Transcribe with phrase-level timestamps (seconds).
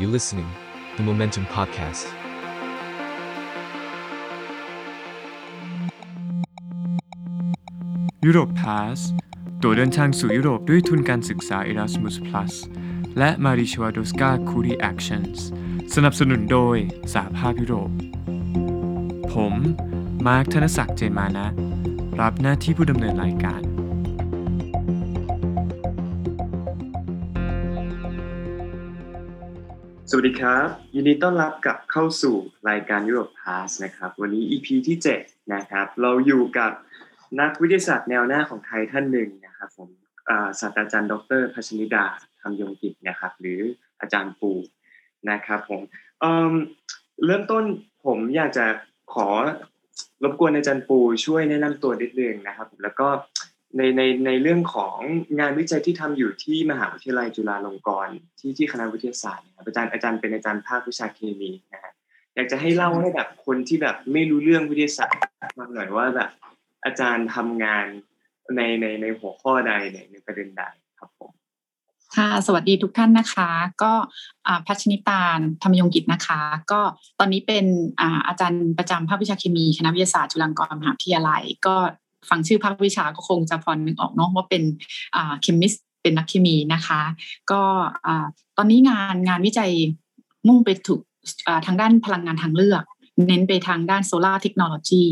[0.00, 0.50] You listening
[0.96, 2.06] the Momentum Podcast.
[8.26, 8.98] ยุโรปพาส
[9.62, 12.52] ตัวเดินทางสู่ยุโรปด้วยทุนการศึกษา Erasmus Plus
[13.18, 14.52] และ m a r i c h w a d o s k a c
[14.56, 15.38] u r i Actions
[15.94, 16.76] สนับสนุนโดย
[17.14, 17.90] สหภาพยุโรป
[19.32, 19.54] ผม
[20.26, 21.48] มาร์คธนศักดิ์เจนมานะ
[22.20, 23.69] รับหน้าที่ผู้ดำเนินรายการ
[30.22, 32.36] วัสดีครับ ยินดีต้อนรับกลับเข้าสู่
[32.68, 36.72] รายการยุโรปพาสนะครับ วันนี้ EP ที่7นะครับ เราอยู่กับ
[37.40, 39.88] นักวิทยาศาสตร์แนวหน้าของไทยท่านหนึ่งนะครับผม
[40.60, 42.06] ศาสตราจารย์ ดรพัชนิดา
[42.40, 43.60] ธรรมยงกิจนะครับ หรือ
[44.00, 44.52] อาจารย์ปู
[45.30, 45.80] นะครับผม
[46.20, 47.64] เเริ่มต้น
[48.06, 48.66] ผมอยากจะ
[49.14, 49.28] ขอ
[50.24, 53.08] รบกวนอาจารย์ปูช่วยแนะนำตัวนิดนึงนะครับ แล้วก็
[53.76, 54.96] ในในในเรื่องของ
[55.38, 61.92] งานวิจัยที่ทำอยู่ที่มหาวิทยาลัยจุฬาลงกรณ์ที่ที่คณะวิทยาศาสตร์นะครับอาจารย์อาจารย์เป็นอาจารย์ภาควิชาเคมีนะฮะ
[62.34, 65.22] อยากจะให้เล่าให้แบบคนที่แบบไม่รู้เรื่องวิทยาศาสตร์
[65.58, 66.30] ฟังหน่อยว่าแบบ
[66.84, 67.86] อาจารย์ทำงาน
[68.56, 70.62] ในในในหัวข้อใดในในประเด็นใด
[70.98, 71.30] ครับผม
[72.16, 73.50] ค่ะสวัสดีทุกท่านนะคะ
[73.82, 73.92] ก็
[74.66, 75.22] พัชนิตา
[75.62, 76.40] ธรรมยงกิจนะคะ
[76.72, 76.80] ก็
[77.18, 77.64] ตอนนี้เป็น
[78.28, 81.76] อาจารย์ประจำภาควิชาเคมีคณะวิทยาศาสตร์จุฬาลงกรณ์มหาวิทยาลัย ก็
[82.28, 84.62] ฟังชื่อภาควิชาก็คงจะพอนึกออกเนาะว่าเป็น
[85.42, 87.00] เคมิสเป็นนักเคมีนะคะ
[87.50, 87.60] ก็
[88.56, 89.70] ตอนนี้งานงานวิจัย
[90.48, 91.00] มุ่งไปถูก
[91.66, 92.82] ทางด้านพลังงานทางเลือก
[93.28, 95.04] เน้นไปทางด้านโซลาร์เทคโนโลยี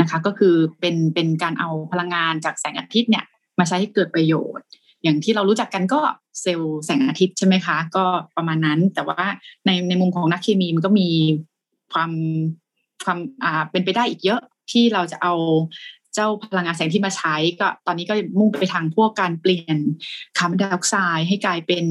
[0.00, 3.24] นะคะก็คือเป็นเป็นการเอาพลังงานจากแสงอาทิตย์เนี่ย
[3.58, 4.66] มาใช้ให้เกิดประโยชน์
[5.02, 6.00] อย่างที่เรารู้จักกันก็
[6.42, 8.04] เซลล์แสงอาทิตย์ใช่ไหมคะ ก็
[8.36, 9.24] ประมาณนั้นแต่ว่า
[9.66, 11.08] ในในมุมของนักเคมีมันก็มี
[11.92, 12.10] ความ
[13.04, 15.34] ความอ่าเป็นไปได้อีกเยอะที่เราจะเอา
[16.16, 19.76] เจ้าพลังงานแสงที่มาใช้ก็ตอนนี้ก็มุ่งไปทางพวกการเปลี่ยน
[20.38, 21.86] คาร์บอนไดออกไซด์ให้กลายเป็น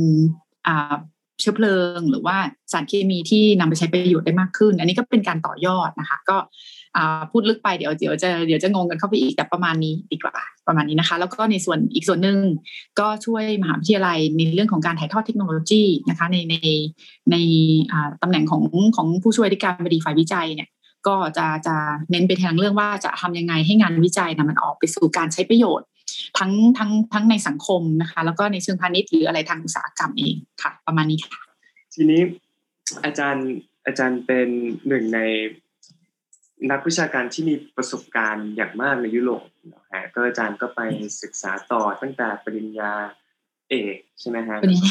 [1.40, 2.38] เชื้อเพลิง หรือว่า
[2.72, 6.38] สารเคมีที่นำไปใช้ประโยชน์ได้มากขึ้น อันนี้ก็เป็นการต่อยอดนะคะ ก็
[7.32, 10.36] พูดลึกไปเดี๋ยวเดี๋ยวจะเดี๋ยวจะงงกันเข้าไปอีกแต่ประมาณนี้ดีกว่า
[10.68, 12.40] ประมาณนี้นะคะ แล้วก็ในส่วนอีกส่วนหนึ่ง
[13.00, 16.56] ก็ช่วยมหาวิทยาลัยในเรื่องของการถ่ายทอดเทคโนโลยีนะคะ ในใน
[17.32, 17.36] ใน
[18.22, 18.64] ตำแหน่งของ
[18.96, 20.70] ของผู้ช่วยอธิการบดีฝ่ายวิจัยเนี่ย
[21.08, 21.76] ก็จะจะ
[22.12, 25.88] เน้นไปทางเรื่องว่าจะทำยังไงให้งานวิจัยนะมันออกไปสู่การใช้ประโยชน์
[26.38, 31.42] ทั้งทั้งทั้งในสังคมนะคะ แล้วก็ในเชิงพาณิชย์หรืออะไรทางอุตสาหกรรมเองค่ะ ประมาณนี้ค่ะ
[31.94, 32.22] ทีนี้
[33.06, 33.50] อาจารย์
[33.86, 34.48] อาจารย์เป็น
[34.88, 35.20] หนึ่งใน
[36.72, 40.82] นักวิชาการที่มีประสบการณ์อย่างมากในยุโรปนะฮะก็อาจารย์ก็ไป
[41.22, 42.94] ศึกษาต่อตั้งแต่ปริญญา
[43.70, 44.82] เอกใช่ไหมฮะวันนี้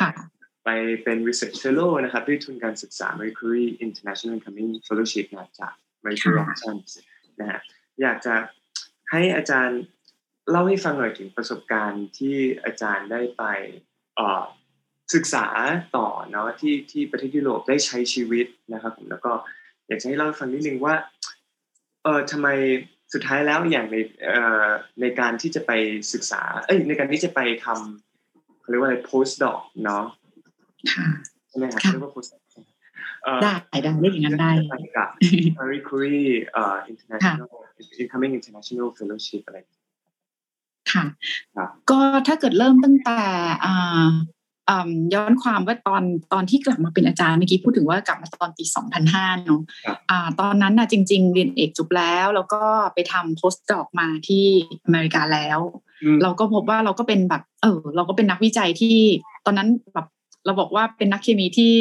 [0.00, 0.10] ค่ะ
[0.66, 0.70] ไป
[1.04, 5.72] เป็น research fellow นะครับด้วยทุนการศึกษา Marie Curie International Incoming Fellowship นะจาก
[6.02, 6.90] Marie Curie ค่ะ Actions
[7.40, 7.60] นะฮะ
[8.02, 8.34] อยากจะ
[9.10, 9.80] ให้อาจารย์
[10.50, 13.44] เล่าให้ฟังหน่อยถึงประสบการณ์ที่อาจารย์ได้ไป
[14.16, 14.44] เอ่อ
[15.14, 15.46] ศึกษา
[15.96, 19.32] ต่อเนาะที่ที่ประเทศยุโรปได้ใช้ชีวิตนะครับผมแล้วก็
[19.88, 20.94] อยากจะให้เล่าให้ฟังนิดนึงว่า
[22.02, 22.48] เออทำไม
[23.12, 24.68] สุดท้ายแล้วอย่างในเอ่อ
[25.00, 25.72] ในการที่จะไป
[26.12, 30.04] ศึกษาเอ้ยในการที่จะไปทำเขาเรียกว่าอะไร postdoc เนาะ
[30.92, 31.06] ค่ะ
[31.48, 32.68] ใช่ไหมครับค่ะเรียกว่า postdoc ใช่ไหม
[33.24, 33.52] เอ่อได้
[33.82, 35.08] ได้เรียกอย่างนั้นได้ไปกับ
[35.58, 37.50] Marie Curie เอ่อ international
[38.02, 39.58] incoming international fellowship อะไร
[40.92, 41.04] ค่ะ
[41.56, 43.20] ครับก็ถ้าเกิดเริ่มตั้งแต่
[43.64, 44.10] อ่า
[44.70, 46.02] อ่าย้อนความว่าตอน
[46.32, 48.64] ตอนที่กลับมาเป็นอาจารย์เมื่อกี้พูดถึงว่ากลับมาตอนปี
[49.04, 52.62] 2005 เนาะครับอ่าตอนนั้นน่ะจริง ๆ เรียนเอกจบแล้ว แล้วก็
[52.94, 54.44] ไปทำ post doc มาที่
[54.84, 55.60] อเมริกาแล้ว
[56.02, 58.96] อืมเราก็พบว่าเราก็เป็นแบบ เออ เราก็เป็นนักวิจัยที่
[59.46, 60.06] ตอนนั้นแบบ
[60.46, 61.72] เราบอกว่าเป็นนักเคมีที่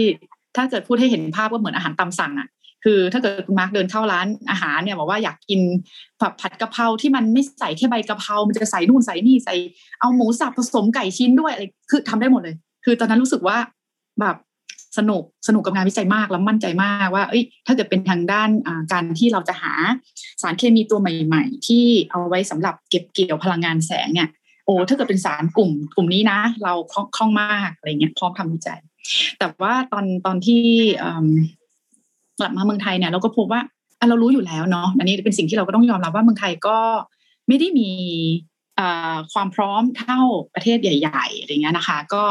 [0.55, 2.47] ถ้าเกิดพูดให้เห็นภาพก็เหมือนอาหารตามสั่งอะ
[2.83, 5.59] คือถ้าเกิดคุณมาร์กเดินเข้าร้านอาหารเนี่ยบอกว่าอยากกิน
[6.19, 9.55] ผัดผัดกะเพราที่มันไม่ใส่แค่ใบกะเพรามันจะใส่นู่นใส่นี่ใส่
[9.99, 12.55] เอาหมูสับผสมไก่ชิ้นด้วยอะไรคือทำได้หมดเลย
[12.85, 13.57] คือตอนนั้นรู้สึกว่า
[14.21, 14.35] แบบ
[14.97, 18.49] สนุกสนุกกับงานวิจัยมากแล้วมั่นใจมากว่า เอ้ย ถ้าเกิดเป็นทางด้าน
[18.91, 19.73] การที่เราจะหา
[20.41, 24.29] สารเคมีตัวใหม่ ๆ ที่เอาไว้สำหรับเก็บเกี่ยวพลังงานแสงเนี่ย
[24.65, 28.79] โอ้ถ้าเกิดเป็นสารกลุ่มกลุ่มนี้นะ เราคล่องคล่องมากอะไรเงี้ยพร้อมทำวิจัย
[29.39, 30.63] แต่ว่าตอนตอนที่
[32.39, 33.62] กลับมาเมืองไทยเนี่ยเราก็พบว่า
[34.00, 36.77] อะเรารู้อยู่แล้วเนาะอันนี้เป็นสิ่งที่เราก็ต้องยอมรับว่าเมืองไทยก็
[37.47, 37.91] ไม่ได้มี
[39.33, 40.19] ความพร้อมเท่า
[40.53, 42.23] ประเทศใหญ่ๆอะไรเงี้ยนะคะ ก็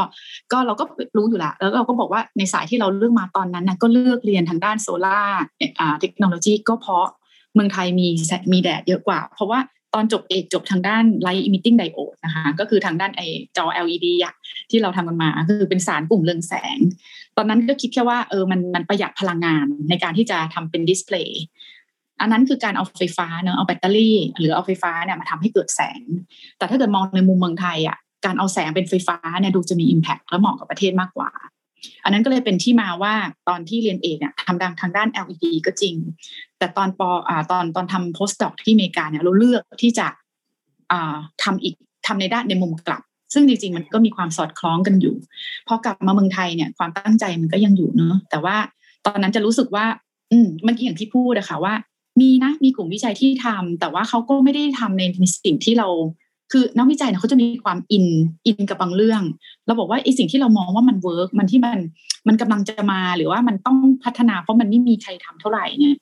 [0.52, 0.84] ก็เราก็
[1.16, 5.20] รู้อยู่ล้วแล้วเราก็บอกว่าในสายที่เราเลือกมาตอนนั้นนะก็เลือกเรียนทางด้านโซลา่า
[6.00, 7.06] เทคโนโลยีก็เพราะ
[7.54, 9.58] เมืองไทยมีแสมีแดดเยอะกว่า เพราะว่า
[9.94, 13.22] ตอนจบเอกจบทางด้าน light emitting diode นะคะก็คือทางด้านไอ
[13.56, 14.34] จอ LED อะ
[14.70, 16.78] ที่เราทำกันมาคือเป็นสารกลุ่มเรืองแสง
[17.36, 21.42] ตอนนั้นก็คิดแค่ว่าเออมันมันประหยัดพลังงานในการที่จะทำเป็นดิสเพลย์
[22.20, 26.00] อันนั้นคือการเอาไฟฟ้าเนอะเอาแบตเตอรี่ หรือเอาไฟฟ้าเนี่ยมาทำให้เกิดแสง
[26.58, 31.30] แต่ถ้าเกิดมองในมุมเมืองไทยอะการเอาแสงเป็นไฟฟ้าเนี่ยดูจะมี Impact และเหมาะกับประเทศมากกว่า
[32.04, 33.14] อันนั้นก็เลยเป็นที่มาว่า
[33.48, 35.94] ตอนที่เรียนเอกเนี่ยทำดังทางด้าน LED ก็จริง
[36.58, 40.06] แต่ตอนปอ่าตอนตอนทำ postdoc ที่อเมริกาเนี่ยเราเลือกที่จะ
[40.92, 41.74] อ่าทำอีก
[42.06, 43.02] ทำในด้านในมุมกลับ
[43.34, 45.16] ซึ่งจริง ๆ มันก็มีความสอดคล้องกันอยู่
[45.68, 48.56] พอกลับมาเมืองไทยเนี่ยความตั้งใจมันก็ยังอยู่เนอะแต่ว่า
[49.06, 49.86] ตอนนั้นจะรู้สึกว่า
[50.32, 51.74] อืมเมื่อกี้อย่างที่พูดอะค่ะว่า
[52.20, 55.02] มีนะมีกลุ่มวิจัยที่ทำแต่ว่าเขาก็ไม่ได้ทำใน
[55.44, 55.88] สิ่งที่เรา
[56.52, 58.06] คือนักวิจัยเนี่ยเขาจะมีความอิน
[58.46, 59.22] อินกับบางเรื่อง
[59.66, 61.78] เราบอกว่าไอ้สิ่งที่เรามองว่ามัน work มันที่มัน
[62.28, 65.96] มันกำลังจะมาหรือว่ามันต้องพัฒนาเพราะมันไม่มีใครทำเท่าไหร่เนี่ย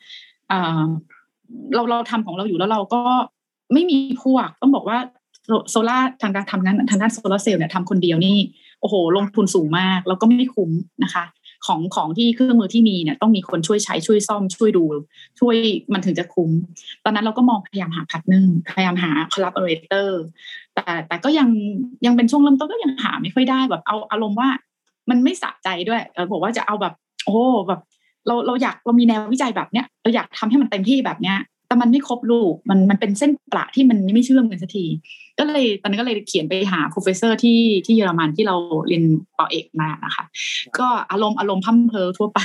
[1.75, 3.03] เราเราทำของเราอยู่แล้วเราก็
[3.73, 4.99] ไม่มีพวก ต้องบอกว่า
[5.71, 8.37] โซล่าทางด้านทำงานทางด้านโซลาร์เซลล์เนี่ยทำคนเดียวนี่
[8.81, 10.71] โอ้โห ลงทุนสูงมาก แล้วก็ไม่คุ้ม
[11.05, 11.25] นะคะ
[11.67, 14.85] ของของที่เครื่องมือที่มีเนี่ยต้องมีคนช่วยใช้ช่วยซ่อมช่วยดู
[15.41, 15.57] ช่วย
[15.93, 16.51] มันถึงจะคุ้ม
[17.05, 20.23] ตอนนั้นเราก็มองพยายามหา partner พยายามหา collaborator
[20.75, 21.49] แต่แต่ก็ยัง
[22.07, 24.49] ยังเป็นช่วงเริ่มต้นก็ยังหาไม่ค่อยได้แบบเอาอารมณ์ว่า
[25.11, 26.95] มันไม่สะใจด้วยเออบอกว่าจะเอาแบบ
[27.27, 27.37] โอ้
[27.69, 27.81] แบบ
[28.27, 31.37] เราเราอยากเรามีแนววิจัยแบบเนี้ยเราอยากทำให้มันเต็มที่แบบเนี้ย
[31.73, 34.85] แต่มันไม่ครบ loop มันมันเป็นเส้นประที่มันไม่เชื่อมกันสักที
[35.39, 38.57] ก็เลยตอนนั้นก็เลยเขียนไปหา professor ที่ที่เยอรมันที่เรา
[38.89, 39.05] เรียน
[39.39, 40.25] ต่อเอกมานะคะ
[40.79, 42.41] ก็อารมณ์อารมณ์พัมเพอทั่วไป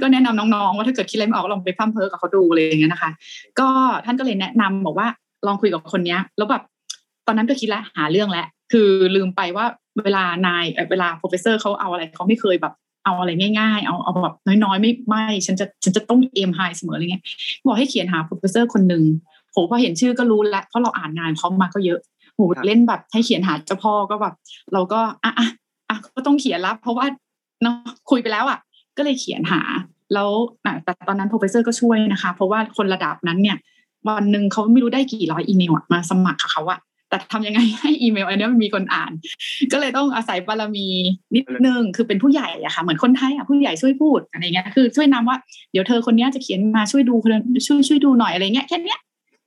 [0.00, 3.10] ก็แนะนำน้องๆ ว่าถ้าเกิดคิดอะไรไม่ออกก็ลองไปพัมเพอกับเขาดูเลยอย่างเงี้ยนะคะ
[3.58, 3.68] ก็
[4.04, 5.08] ท่านก็เลยแนะนำบอกว่า
[5.46, 6.62] ลองคุยกับคนเนี้ย แล้วแบบ
[7.26, 9.66] ตอนนั้นก็คิดแล้วหาเรื่องแล้วคือลืมไปว่า
[10.04, 12.74] เวลานายเวลา professor เขาเอาอะไรเขาไม่เคยแบบ
[13.08, 17.24] เอาอะไรง่ายๆ เอาเอาแบบน้อยๆ ไม่ไม่ฉันจะฉันจะต้องเอมไฮเสมออะไรเงี้ย
[17.66, 19.02] บอกให้เขียนหา professor คนหนึ่ง
[19.52, 22.00] โหพอเห็นชื่อก็รู้แล้วเพราะเราอ่านงานเขามาก็เยอะ
[22.34, 24.34] โหเล่นแบบให้เขียนหาเจ้าพ่อก็แบบ
[24.72, 25.48] เราก็อะอะ
[25.88, 27.06] อะก็ต้องเขียนแล้วเพราะว่า
[27.62, 27.74] เนาะ
[28.10, 28.58] คุยไปแล้วอะ
[28.96, 29.60] ก็เลยเขียนหา
[30.14, 30.30] แล้ว
[30.84, 33.56] แต่ตอนนั้น professor ก็ช่วยนะคะ เพราะว่าคนระดับนั้นเนี่ย
[34.08, 36.78] วันหนึ่งเขาไม่รู้ได้กี่ร้อยอีเมลมาสมัครเขาอะ
[37.08, 39.12] แต่ทำยังไงให้อีเมลอันนี้มันมีคนอ่าน
[39.72, 40.86] ก็เลยต้องอาศัยบารมี
[41.36, 45.36] นิดนึงคือเป็นผู้ใหญ่อะค่ะเหมือนคนไทยอะผู้ใหญ่ช่วยพูดอะไรเงี้ยคือช่วยนำว่า
[45.72, 47.14] เดี๋ยวเธอคนนี้จะเขียนมาช่วยดู
[47.66, 49.00] ช่วยช่วยดูหน่อยอะไรเงี้ยแค่เนี้ย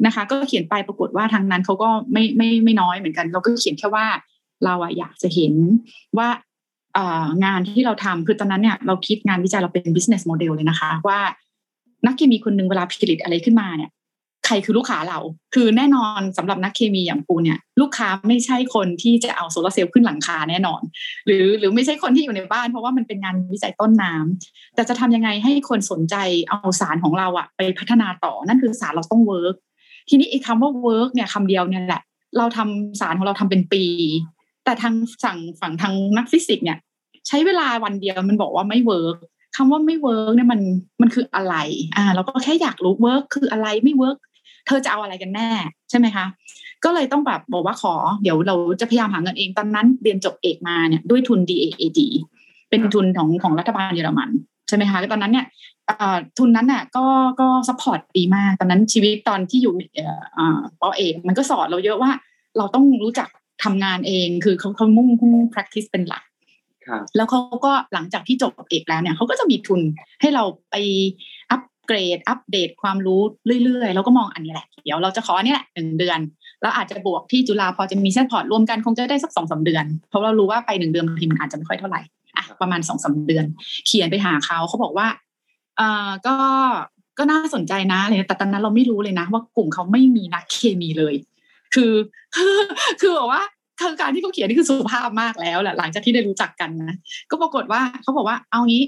[0.05, 4.05] นะคะ ก็เขียนไปปรากฏว่าทางนั้นเขาก็ไม่ไม่ไม่น้อยเหมือนกัน เราก็เขียนแค่ว่า
[4.65, 5.53] เราอะอยากจะเห็น
[6.17, 6.27] ว่า
[7.45, 11.19] งานที่เราทำคือตอนนั้นเนี่ยเราคิดงานวิจัยเราเป็น business model เลยนะคะ ว่า
[12.05, 13.91] นักเคมีคนหนึ่งเวลาผลิตอะไรขึ้นมาเนี่ย
[14.45, 15.19] ใครคือลูกค้าเรา
[15.53, 20.81] คือแน่นอนสำหรับนักเคมีอย่างปูเนี่ย ลูกค้าไม่ใช่คนที่จะเอาโซลาเซลล์ขึ้นหลังคาแน่นอน
[21.25, 26.15] หรือหรือไม่ใช่คนที่อยู่ในบ้าน เพราะว่ามันเป็นงานวิจัยต้นน้ำแต่จะทำยังไงให้คนสนใจ
[26.49, 29.55] เอาสารของเราอะไปพัฒนาต่อนั่นคือสารเราต้อง work
[30.09, 32.01] ทีนี้ไอ้คำว่า work เนี่ยคำเดียวเนี่ยแหละ
[32.37, 33.83] เราทำสารของเราทำเป็นปี
[34.65, 34.93] แต่ทาง
[35.23, 36.77] สั่งฝั่งทางนักฟิสิกส์เนี่ย
[37.27, 39.17] ใช้เวลาวันเดียวมันบอกว่าไม่ work
[39.55, 40.61] คำว่าไม่ work เนี่ยมัน
[41.01, 41.55] มันคืออะไร
[41.95, 44.17] อ่า เราก็แค่อยากรู้ work คืออะไรไม่ work
[44.67, 45.49] เธอจะเอาอะไรกันแน่
[45.89, 46.25] ใช่ไหมคะ
[46.83, 47.93] ก็เลยต้องแบบบอกว่าขอ
[48.23, 51.99] เดี๋ยวเราจะพยายามหาเงินเองตอนนั้นเรียนจบเอกมาเนี่ยด้วยทุน DAAD
[52.69, 54.29] เป็นทุนของของรัฐบาลเยอรมัน
[54.67, 55.45] ใช่ไหมคะตอนนั้นเนี่ย
[56.37, 57.05] ทุนนั้นน่ะก็
[57.39, 59.73] ก็ support ดีมากตอนนั้นชีวิตตอนที่อยู่
[60.81, 62.11] ปอเอกมันก็สอนเราเยอะว่า
[62.57, 63.27] เราต้องรู้จัก
[63.63, 66.23] ทำงานเองคือเขาเขามุ่งมุ่ง practice เป็นหลัก
[67.15, 69.81] แล้วเขาก็หลังจากที่จบเอกแล้วเนี่ยเขาก็จะมีทุน
[70.21, 70.75] ให้เราไป
[71.51, 71.61] up
[71.91, 73.21] เกรดอัปเดตความรู้
[73.63, 76.19] เรื่อยๆ แล้วก็มองอันนี้แหละ เดี๋ยวเราจะขอเนี่ยหนึ่งเดือน
[76.61, 82.01] แล้วอาจจะบวกที่จุฬาพอจะมีเส้นพอร์ตรวมกันคงจะได้สักสองสาเดือน เพราะเรารู้ว่าไปหนึ่งเดือนบางทีมันอาจจะไม่ค่อยเท่าไหร่
[82.37, 83.45] อะประมาณสองสาเดือน
[83.87, 85.07] เขียนไปหาเขาเขาบอกว่า
[85.77, 86.35] เอ่อก็
[87.17, 91.15] ก็น่าสนใจนะอะไรแต่ตอนนั้นเราไม่รู้เลยนะ ว่ากลุ่มเขาไม่มีนักเคมีเลย
[91.73, 91.93] คือ
[93.01, 93.41] คือบอกว่า
[93.79, 96.97] คือการที่เขาเขียนนี่คือสุภาพมากแล้วแหละหลังจากที่ได้รู้จักกันนะ
[97.31, 98.83] ก็ปรากฏว่าเขาบอกว่าเอางี้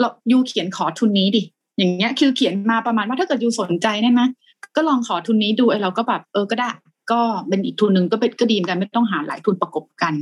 [0.00, 1.42] เรายูเขียนขอทุนนี้ดิ
[1.78, 4.28] อย่างเงี้ย คือเขียนมาประมาณว่าถ้าเกิดยูสนใจเนี่ยนะ
[4.76, 6.70] ก็ลองขอทุนนี้ดูไอ้เราก็แบบเออก็ได้
[7.12, 10.14] ก็เป็นอีกทุนหนึ่งก็เป็นก็ดีเหมือนกันไม่ต้องหาหลายทุนประกบกัน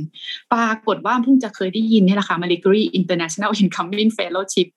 [0.53, 4.67] ปรากฏว่าเพิ่งจะเคยได้ยินนี่แหละค่ะ Marie International Incoming Fellowship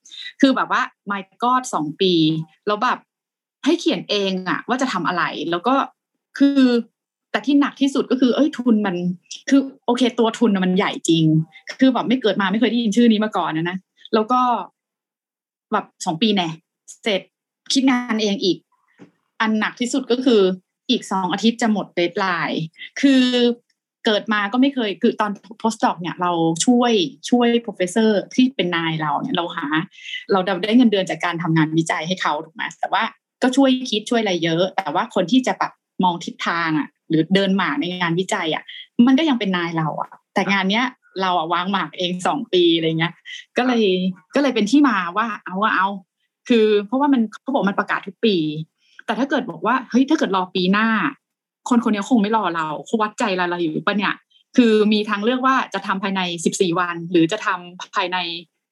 [0.41, 0.81] คือแบบว่า
[1.11, 2.13] my god สองปี
[2.67, 2.97] แล้วแบบ
[3.65, 5.73] ให้เขียนเองอะว่าจะทำอะไร แล้วก็
[6.37, 6.61] คือ
[7.31, 8.95] แต่ที่หนักที่สุดก็คือ เอ้ยทุนมัน
[9.49, 11.25] คือโอเค ตัวทุนมันใหญ่จริง
[11.79, 13.77] คือแบบไม่เกิดมาไม่เคยได้ยินชื่อนี้มาก่อนนะนะ
[14.13, 14.41] แล้วก็
[15.73, 16.49] แบบสองปีแน่
[17.01, 17.21] เสร็จ
[17.73, 18.57] คิดงานเองอีก
[19.41, 20.41] อันหนักที่สุดก็คือ
[20.89, 22.63] อีกสองอาทิตย์จะหมดเดทไลน์
[23.01, 23.23] คือ
[24.05, 26.31] เกิดมาก็ไม่เคยคือตอน postdoc เนี่ยเรา
[26.65, 26.93] ช่วย
[27.29, 29.65] ช่วย professor ที่เป็นนายเราเนี่ยเราหา
[30.31, 33.03] เราได้เงินเดือนจากการทำงานวิจัยให้เขาถูกไหมแต่ว่า
[33.41, 35.71] ก็ช่วยคิดช่วยอะไรเยอะ แต่ว่าคนที่จะแบบ
[36.03, 38.63] มองทิศทางอะ หรือเดินหมากในงานวิจัยอะ
[39.07, 40.85] มันก็ยังเป็นนายเราอะ แต่งานเนี้ย
[41.21, 43.13] เราอะวางหมากเองสองปีอะไรเงี้ย
[43.57, 43.83] ก็เลย
[44.35, 45.87] ก็เลยเป็นที่มาว่าเอาว่าเอา
[46.49, 48.35] คือเพราะว่ามันเขาบอกมันประกาศทุกปี
[49.05, 50.87] แต่ถ้าเกิดบอกว่าเฮ้ยถ้าเกิดรอปีหน้า
[51.69, 54.15] คนคนนี้คงไม่รอเราเขาวัดใจเราเราอยู่ปะเนี่ย
[54.57, 58.17] คือมีทางเลือกว่าจะทำภายใน14วัน หรือจะทำภายใน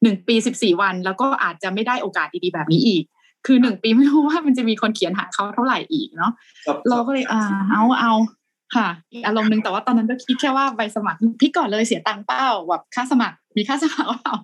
[0.03, 3.03] หนึ่งปี14วัน แล้วก็อาจจะไม่ได้โอกาสดีๆแบบนี้อีก
[3.45, 6.31] คือหนึ่งปีไม่รู้ว่ามันจะมีคนเขียนหาเขาเท่าไหร่อีกเนาะ
[6.89, 7.41] เราก็เลยอ่า
[7.71, 8.13] เอาเอา
[8.75, 14.35] ค่ะอีกอารมณ์หนึ่งแต่ว่าตอนนั้นก็คิดแค่ว่าใบสมัครพี่ก่อนเลยเสียตังค์เป้าแบบค่าสมัคร มีค่าสมัครเปล่า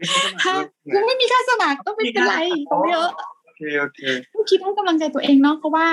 [0.41, 0.53] ถ้า
[0.95, 2.35] ยังไม่มีค่าสมัครก็ไม่เป็นไร
[2.71, 3.09] ต้องเยอะ
[3.45, 3.99] โอเคโอเค
[4.33, 5.87] ต้องคิดให้กำลังใจตัวเองเนาะเพราะว่า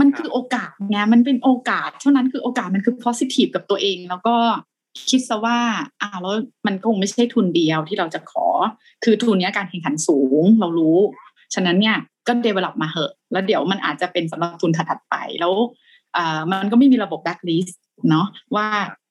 [0.00, 4.36] มันคือโอกาสไงมันเป็นโอกาสเท่านั้นคือโอกาสมันคือ positive กับตัวเอง แล้วก็
[5.10, 5.58] คิดซะว่า
[6.00, 6.34] อ่าแล้ว
[6.66, 8.46] มันก็คงไม่ใช่ทุนเดียวที่เราจะขอ
[9.04, 10.98] คือทุนเนี้ยการแข่งขันสูงเรารู้
[11.54, 15.85] ฉะนั้นเนี่ยก็ develop มาเหอะ แล้วเดี๋ยวมันอาจจะเป็นสำหรับทุนถัดๆไปแล้วอ่า
[16.52, 17.74] มันก็ไม่มีระบบ backlist
[18.10, 18.66] เนาะว่า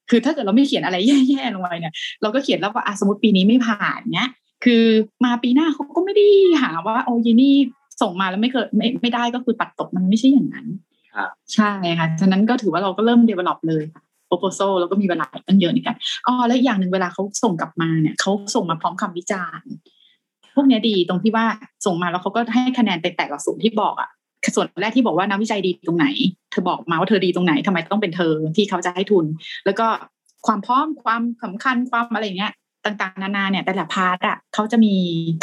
[0.10, 0.98] คือถ้าเกิดเราไม่เขียนอะไร
[1.30, 4.30] แย่ๆลงไปเนี่ย เราก็เขียนแล้วว่าอะสมมติปีนี้ไม่ผ่านเนี้ย
[4.66, 4.84] คือ
[5.26, 6.28] มาปีหน้าเขาก็ไม่ได้
[6.62, 7.54] หาว่าโอ้ยนี่
[8.02, 10.68] ส่งมาแล้วไม่เคยไม่ไม่ได้ก็คือปัดตกมันไม่ใช่อย่างนั้น
[11.16, 15.96] ครับใช่ค่ะฉะนั้นก็ถือว่าเราก็เริ่ม develop เลยค่ะ proposal แล้วก็มีเวลาตั้งเยอะในการ
[16.28, 19.72] อ๋อและอีกอย่างหนึ่งเวลาเขาส่งกลับมาเนี่ยเขาส่งมาพร้อมคำวิจารณ์
[20.56, 21.46] พวกเนี้ยดีตรงที่ว่า
[21.86, 24.10] ส่งมาแล้วเขาก็ให้คะแนนไปแตกกับส่วนที่บอกอะ
[24.56, 26.08] ส่วนแรกที่บอกว่านักวิจัยดีตรงไหน
[26.52, 29.26] เธอบอกมาว่าเธอดีตรงไหนทำไมต้องเป็นเธอที่เขาจะให้ทุน
[29.66, 29.88] แล้วก็
[30.48, 32.54] ความพร้อมความสำคัญความอะไรเงี้ย
[32.86, 34.94] ต่างๆ นานาเนี่ยแต่ละ part อะเขาจะมี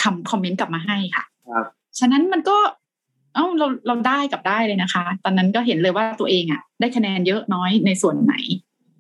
[0.03, 1.67] คำคอมเมนต์กลับมาให้ค่ะครับ
[1.99, 2.57] ฉะนั้นมันก็
[3.35, 8.35] เอ้าเราเราได้กับได้เลยนะคะ ตอนนั้นก็เห็นเลยว่าตัวเองอะได้คะแนนเยอะน้อยในส่วนไหน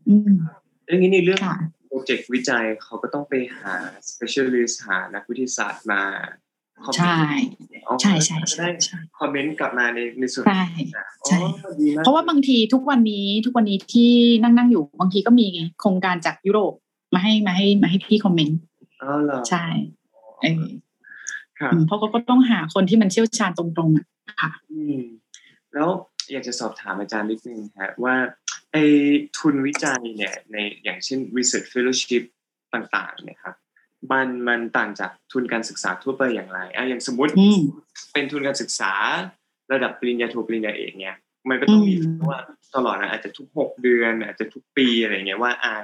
[0.08, 0.34] อืม
[0.86, 3.74] เรื่องนี้ในเรื่องค่ะโปรเจกต์วิจัยเขาก็ต้องไปหา
[4.10, 6.51] specialist หานักวิทยาศาสตร์มา comment
[6.96, 7.16] ใช่
[7.86, 10.64] อ๋อใช่ใช่จะใช่ได้ใช่คอมเมนต์กลับมาในในส่วนใช่
[11.22, 11.38] อ๋อใช่
[11.80, 14.12] ดีมากเพราะว่าบางทีทุกวันนี้ทุกวันนี้ที่
[14.42, 15.48] นั่งนั่งอยู่บางทีก็มี
[15.80, 16.72] โครงการจากยุโรป
[17.14, 18.58] มาให้มาให้มาให้พี่คอมเมนต์
[19.02, 19.64] อ๋อเหรอใช่
[20.42, 20.62] เออ
[21.58, 25.00] ครับอืมเพราะเขาก็ต้องหาคนที่มันเชี่ยวชาญตรงๆอะค่ะอืม
[25.74, 25.88] แล้ว
[26.32, 28.14] อยากจะสอบถามอาจารย์นิดนึงฮะว่า
[28.72, 28.76] ไอ
[29.38, 32.22] ทุนวิจัยเนี่ยในอย่างเช่น research fellowship
[32.74, 33.54] ต่างๆเนี่ยครับ
[34.10, 37.60] มันมันต่างจากทุนการศึกษาทั่วไปอย่างไรอะอย่างสมมติอืม
[38.12, 38.92] เป็นทุนการศึกษา
[39.72, 41.16] ระดับปริญญาโทปริญญาเอกเนี่ย
[41.48, 42.40] มันก็ต้องมีอืมว่า
[42.74, 45.74] ตลอดนะอาจจะทุกหกเดือน อาจจะทุกปีอะไรเงี้ยว่าอ่า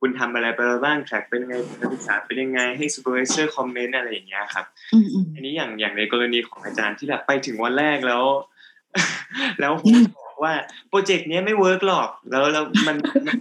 [0.00, 4.64] คุณทำอะไรไปบ้าง track เป็นยังไงการศึกษาเป็นยังไงให้ supervisor comment อะไรอย่างเงี้ยครับ
[4.94, 8.22] อืมอืมอันนี้อย่างอย่างในกรณีของอาจารย์ที่แบบไปถึงวันแรกแล้ว
[9.60, 10.54] แล้วอืมบอกว่า
[10.88, 13.36] project เนี้ยไม่ work หรอก แล้วแล้วมันมัน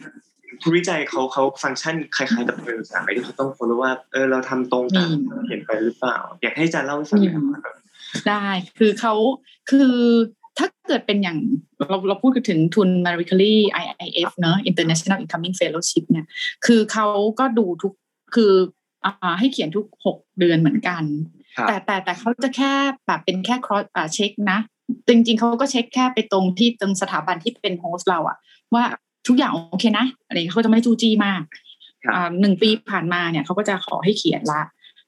[0.62, 7.76] ผู้วิจัยเขาเขาฟังก์ชันคล้ายๆกับการศึกษาไหมที่เขาต้อง follow ว่าเออเราทำตรงตามที่เราเขียนไปหรือเปล่า อยากให้อาจารย์เล่าให้ฟังหน่อยครับว่าแบบ
[8.28, 8.48] ได้
[8.80, 9.14] คือเขา
[9.70, 9.92] คือ
[10.58, 11.38] ถ้าเกิดเป็นอย่าง
[11.90, 16.26] เราเราพูดถึงทุน Marie Curie IIF เนอะ International Incoming Fellowship เนี่ย
[16.66, 17.08] คือเขา
[17.40, 17.94] ก็ดูทุก
[18.36, 18.54] คือ
[19.06, 21.04] อ่าให้เขียนทุกหกเดือนเหมือนกัน
[21.58, 22.74] ครับแต่แต่แต่เขาจะแค่
[23.08, 24.60] แบบเป็นแค่ cross อ่าเช็คนะ
[25.08, 28.38] จริงๆเขาก็เช็คแค่ไปตรงที่ตรงสถาบันที่เป็นโฮสต์เราอะ
[28.74, 28.84] ว่า
[29.28, 31.42] ทุกอย่างโอเคนะอะไรอย่างเงี้ยเขาจะไม่จู้จี้มาก
[32.04, 34.62] ครับอ่าหนึ่งปีผ่านมาเนี่ยเขาก็จะขอให้เขียนละ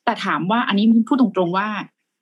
[0.05, 1.67] แต่ถามว่าอันนี้พูดตรงๆว่า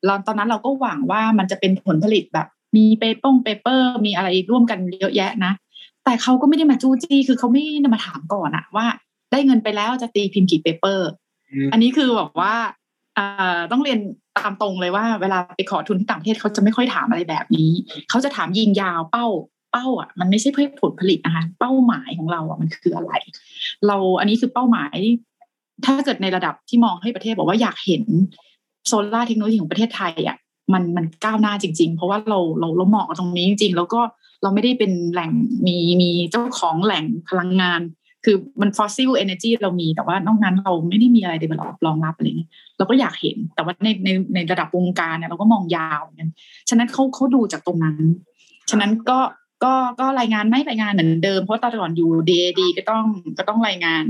[0.05, 5.53] เราตอนนั้นเราก็หวังว่ามันจะเป็นผลผลิตแบบ มี paper paper มีอะไรร่วมกันเยอะแยะนะ
[6.05, 8.85] แต่เขาก็ไม่ได้มาจู้จี้คือเขาไม่ได้มาถามก่อนอะว่า
[9.31, 11.09] ได้เงินไปแล้วจะตีพิมพ์กี่ paper
[11.71, 12.53] อันนี้คือแบบว่า
[13.15, 13.25] เอ่
[13.57, 13.99] อต้องเรียน
[14.37, 17.71] ตามตรงเลยว่า เวลาไปขอทุนที่ต่างประเทศเขาจะไม่ค่อยถามอะไรแบบนี้
[18.09, 19.27] เขาจะถามยิงยาวเป้า
[19.75, 23.11] เป้าอะมันไม่ใช่เพื่อผลผลิตนะคะเป้าหมายของเราอะมันคืออะไร
[23.87, 24.95] เราอันนี้คือเป้าหมาย
[25.85, 28.03] ถ้าเกิดในระดับที่มองให้ประเทศบอกว่าอยากเห็น
[28.87, 30.37] โซลาร์เทคโนโลยีของประเทศไทยอะ
[30.73, 34.01] มันมันก้าวหน้าจริง ๆ เพราะว่าเราเราเราเหมาะกับตรงนี้จริง ๆ แล้วก็
[34.43, 35.31] เราไม่ได้เป็นแหล่ง
[35.67, 37.81] มีมีเจ้าของแหล่งพลังงาน
[38.25, 46.29] คือมัน fossil energy เรามีแต่ว่านอกนั้นเราไม่ได้มีอะไร develop รองรับอะไรเงี้ยเราก็อยากเห็น แต่ว่าในในในระดับวงการเนี่ยเราก็มองยาวเหมือนกัน
[46.69, 47.97] ฉะนั้นเขาเขาดูจากตรงนั้น
[48.69, 49.17] ฉะนั้นก็
[49.65, 53.05] ก็ก็รายงานไม่รายงานเหมือนเดิมเพราะตอนก่อนอยู่ DAD ก็ต้อง
[53.37, 54.03] ก็ต้องรายงาน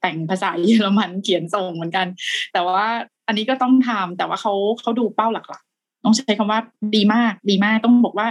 [0.00, 2.06] แต่งภาษาเยอรมันเขียนส่งเหมือนกัน
[2.52, 2.88] แต่ว่า
[3.26, 6.60] อันนี้ก็ต้องทำแต่ว่าเขาเขาดูเป้าหลักๆ ต้องใช้คำว่า
[6.94, 8.28] ดีมากดีมากต้องบอกว่า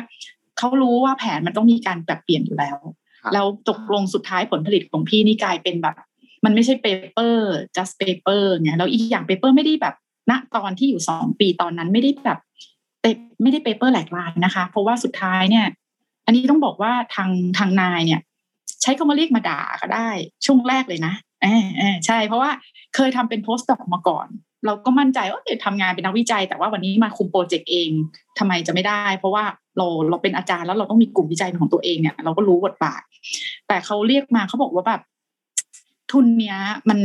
[0.58, 2.78] เขารู้ว่าแผนมันต้องมีการปรับเปลี่ยนอยู่แล้ว
[3.22, 5.96] ครับแล้วตกลงสุดท้ายผลผลิตของพี่นี่กลายเป็นแบบ
[6.46, 9.96] มันไม่ใช่เปเปอร์ just paper ไงแล้วอีกอย่างเปเปอร์ไม่ได้แบบ
[10.30, 12.40] ณตอนที่อยู่สองปีตอนนั้นไม่ได้แบบ
[13.02, 13.06] เป
[13.42, 15.66] ไม่ได้ paper แหลกลานนะคะ เพราะว่าสุดท้ายเนี่ย
[16.26, 18.22] อันนี้ต้องบอกว่าทางทางนายเนี่ย
[18.82, 20.10] ใช้คำว่าเรียกมาด่าก็ได้
[20.46, 21.14] ช่วงแรกเลยนะ
[21.44, 22.52] เอออใช่ เพราะว่า
[22.96, 24.28] เคยทำเป็นโพสต์ดอกมาก่อน
[24.66, 27.90] เราก็มั่นใจว่าเดี๋ยวทำงานเป็นนักวิจัย แต่ว่าวันนี้มาคุมโปรเจกต์เอง
[28.40, 29.44] ทำไมจะไม่ได้ เพราะว่า
[29.78, 33.02] เราเราเป็นอาจารย์แล้วเราต้องมีกลุ่มวิจัยของตัวเองเนี่ย เราก็รู้บทบาท
[33.68, 35.02] แต่เขาเรียกมาเขาบอกว่าแบบ
[36.12, 36.58] ทุนเนี้ย
[36.90, 37.00] มัน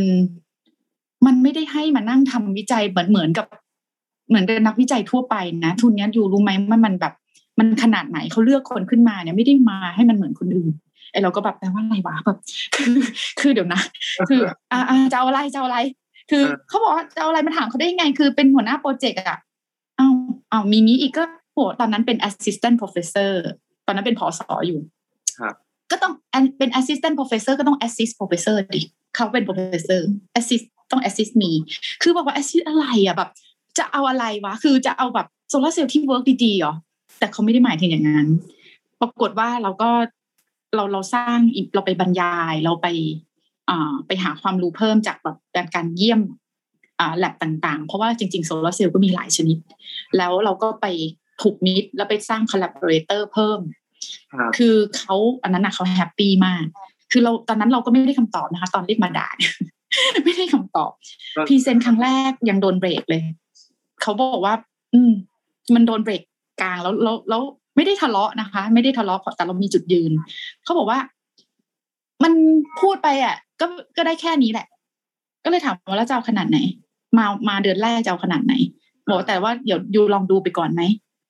[1.27, 3.47] มันไม่ได้ให้มานั่งทำวิจัยเหมือนเหมือนกับ
[4.29, 7.15] เหมือนกับนักวิจัยทั่วไปนะทุนเนี้ยอยู่รู้ไหมว่ามันแบบ
[7.61, 10.73] มันขนาดไหนเขาเลือกคนขึ้นมาเนี่ยไม่ได้มาให้มันเหมือนคนอื่น
[11.13, 12.39] ไอเราก็แบบแปลว่าอะไรวะแบบ
[12.77, 12.95] คือ
[13.41, 13.81] คือเดี๋ยวนะ
[14.29, 14.41] คือ
[14.73, 15.79] อ่าอ่าจะเอาอะไรจะเอาอะไร
[16.31, 19.39] คือเขาบอกว่าจะเอาอะไรมาถามเขาได้ยังไง คือเป็นหัวหน้าโปรเจกต์อะ
[19.97, 20.09] เอา
[20.51, 23.33] เอามีนี้อีกก็โหตอนนั้นเป็น assistant professor
[23.87, 24.81] ตอนนั้นเป็นพอสออยู่
[25.39, 25.55] ครับ
[25.91, 26.13] ก็ต้อง
[26.59, 28.83] เป็น assistant professor ก็ต้อง assist professor ดิ
[29.17, 30.01] เขาเป็น professor
[30.39, 31.51] assist ต้อง assist มี
[32.03, 33.31] คือบอกว่า assist อะไรอะแบบ
[33.79, 36.75] จะเอาอะไรวะ คือจะเอาแบบโซลาร์เซลล์ที่ work ดีๆเหรอ
[37.21, 38.29] แต่เขาไม่ได้หมายถึงอย่างนั้น
[39.01, 39.91] ปรากฏว่าเราก็
[40.75, 41.39] เราเราสร้าง
[41.75, 42.87] เราไปบรรยายเราไป
[43.69, 46.21] อ่าไปหาความรู้เพิ่มจากแบบการเยี่ยม
[47.01, 49.59] อ่าแลบต่างๆ เพราะว่าจริงๆโซลาร์เซลล์ก็มีหลายชนิด
[50.17, 50.87] แล้วเราก็ไป
[51.41, 53.61] ผูกมิตรแล้วไปสร้าง collaborator เพิ่ม
[54.33, 56.65] ครับคือเขาอันนั้นนะเขา happy มาก
[57.13, 59.29] คือเราตอนนั้นเราก็ไม่ได้คำตอบนะคะ ตอนเรียกมาด่า
[60.25, 60.93] ไม่ได้คำตอบ
[61.37, 63.23] ก็ present ครั้งแรกยังโดนเบรกเลย
[64.03, 64.55] เขาบอกว่า
[64.95, 65.13] อืม
[65.75, 66.23] มันโดนเบรก
[66.61, 67.43] กลางแล้วแล้วแล้ว
[67.77, 70.13] ไม่ได้ทะเลาะนะคะ ไม่ได้ทะเลาะแต่เรามีจุดยืน
[70.65, 70.99] เขาบอกว่า
[72.23, 72.33] มัน
[72.81, 74.67] พูดไปอะ ก็ก็ได้แค่นี้แหละ
[75.45, 76.59] ก็เลยถามว่าแล้วจะเอาขนาดไหน
[77.19, 78.55] มามาเดือนแรกจะเอาขนาดไหน
[79.09, 80.83] บอกว่าแต่ว่าเดี๋ยว you ลองดูไปก่อนไหม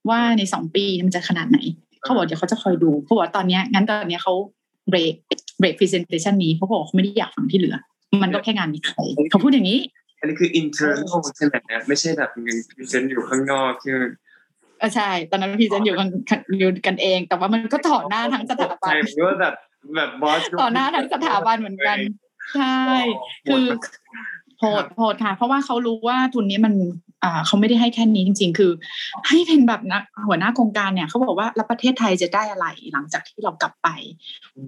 [0.09, 1.59] ว่าในสองปีมันจะขนาดไหน
[2.03, 4.35] เขาบอกเดี๋ยวเขาจะคอยดูเขาบอกว่าตอนเนี้ยงั้นตอนเนี้ยเขา
[4.89, 5.15] เบรก
[5.61, 7.77] เบรกพรีเซนเ t ชันนี้เขาบอกเขาไม่ได้อยากฟังที่เหลือ
[8.23, 9.79] มันก็แค่งานวิจัยเขาพูดอย่างนี้
[10.19, 13.99] อันนี้คือ internal ใช่ไหมนะไม่ใช่แบบเงิน present อยู่ข้างนอกคือ
[14.81, 16.09] เออใช่ ตอนนั้น present อยู่กัน
[16.59, 19.55] อยู่กันเอง แต่ว่ามันก็ต่อหน้าทั้งสถาบันใช่ผมว่าแบบ
[19.97, 21.99] แบบ boss ต่อหน้าทั้งสถาบันเหมือนกัน
[22.55, 22.79] ใช่
[23.49, 23.67] คือ
[24.59, 26.75] โหดโหดค่ะ เพราะว่าเขารู้ว่าทุนนี้มัน
[27.25, 28.71] อ่าเขาไม่ได้ให้แค่นี้จริง ๆ คือ
[29.29, 33.89] ให้เป็นแบบนักหัวหน้าโครงการเนี่ยเขาบอกว่าแล้วประเทศไทยจะได้อะไรหลังจากที่เรากลับไป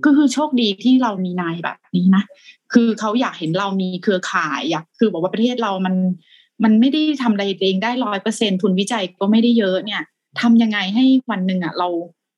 [0.05, 2.23] ก็คือโชคดีที่เรามีนายแบบนี้นะ
[2.73, 5.95] คือเขาอยากเห็นเรามีเครือข่ายอยากคือบอกว่าประเทศเรามัน
[6.65, 10.03] มันไม่ได้ทำอะไรเองได้ร้อยเปอร์เซ็นทุนวิจัยก็ไม่ได้เยอะเนี่ย
[10.41, 11.89] ทำยังไงให้วันหนึ่งอะเรา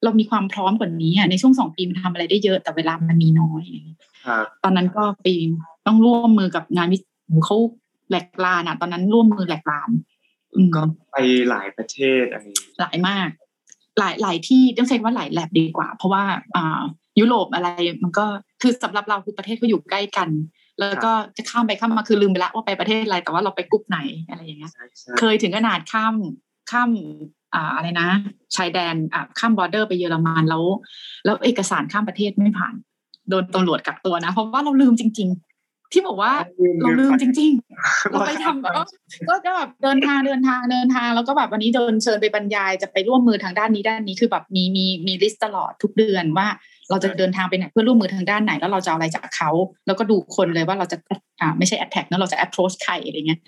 [0.05, 5.27] เรามีความพร้อมกว่านี้อะในช่วงสองปีมันทำอะไรได้เยอะแต่เวลามันมีน้อยอะไรอย่างเงี้ยครับตอนนั้นก็ไป
[5.87, 7.57] ต้องร่วมมือกับงานวิโหเขา
[8.09, 9.91] แหลกลานอะ ตอนนั้นร่วมมือแหลกลาน
[10.55, 11.17] อืมก็ไป
[11.51, 13.29] หลายประเทศอะไรอย่างเงี้ยหลายมาก
[13.99, 16.25] หลายหลายที่ต้องใช้ว่าหลายแลบดีกว่า เพราะว่า
[16.57, 16.81] อ่า
[17.21, 17.69] ยุโรปอะไร
[18.03, 18.27] มันก็
[18.63, 20.29] คือสำหรับเราคือประเทศเขาอยู่ใกล้กัน
[20.81, 26.15] แล้วก็จะข้ามไปข้ามมาคือลืมไปละว่าไปประเทศอะไร แต่ว่าเราไปกรุ๊ปไหนอะไรอย่างเงี้ยใช่ใช่เคยถึงขนาดข้าม
[26.71, 26.91] ข้าม
[27.55, 28.09] อ่าอะไรนะ
[28.57, 30.65] ชายแดนอ่าข้าม border ไปเยอรมันแล้ว
[31.25, 32.75] แล้วเอกสารข้ามประเทศไม่ผ่าน
[33.31, 36.33] โดนตำรวจกักตัวนะ เพราะว่าเราลืมจริง ๆ ที่บอกว่า
[36.83, 37.51] เราลืมจริง
[37.83, 38.73] ๆ เราไปทำแบบ
[39.29, 46.49] ก็ก็แบบเดินทางเดินทางเดินทาง แล้วก็แบบวันนี้โดนเชิญไปบรรยายจะไปร่วมมือทางด้านนี้ด้านนี้คือแบบมีมีมีลิสต์ตลอดทุกเดือนว่า
[46.91, 49.51] เราจะเดินทางไปไหนเพื่อร่วมมือทางด้านไหน แล้วเราจะเอาอะไรจากเขา
[49.87, 50.97] แล้วก็ดูคนเลยว่าเราจะ
[51.41, 53.41] อ่าไม่ใช่ attack นะเราจะ approach ใครอะไรเงี้ย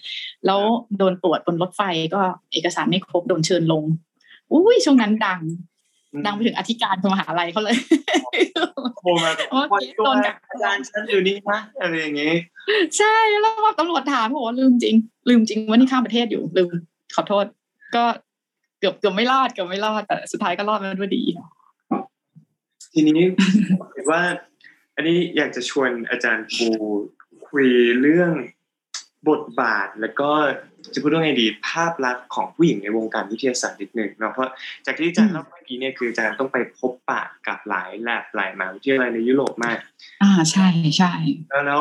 [0.46, 0.61] แล้ว
[0.99, 1.83] โดนตรวจบนรถไฟ
[2.14, 2.20] ก็
[2.53, 3.85] เอกสารไม่ครบโดนเชิญลง
[4.53, 5.40] อุ้ยช่วงนั้นดัง
[6.27, 7.77] ดังไปถึงอธิการของมหาลัยเขาเลย
[8.99, 12.35] โทรมาโอเคตัวโดนกักอาจารย์ฉันอยู่นี่นะอะไรอย่างงี้
[12.99, 14.94] ใช่แล้วพอตำรวจถามบอกว่าลืมจริง
[15.29, 16.68] ลืมจริงว่านี่ข้ามประเทศอยู่ลืม
[17.14, 17.44] ขอโทษ
[17.96, 18.05] ก็
[18.81, 21.22] เกือบเกือบไม่รอดเกือบไม่รอดแต่สุดท้ายก็รอดมาด้วยดี
[22.99, 23.27] ทีนี้
[23.95, 24.23] คิดว่า
[24.97, 26.69] อันนี้อยากจะชวนอาจารย์ปู
[27.49, 27.69] คุย
[28.01, 28.33] เรื่อง
[29.31, 30.31] บทบาทแล้วก็
[30.95, 34.51] จะพูดว่าไงดีภาพลักษณ์ของผู้หญิงในวงการวิทยาศาสตร์นิดหนึ่งเนาะเพราะ
[34.87, 39.79] จากที่อาจารย์เล่าเมื่อกี้เนี่ยคืออาจารย์ต้องไปพบปะกับหลายแลบหลายมหาวิทยาลัยในยุโรปมาก
[40.23, 40.67] อ่าใช่
[40.99, 41.13] ใช่
[41.51, 41.81] แล้วแล้ว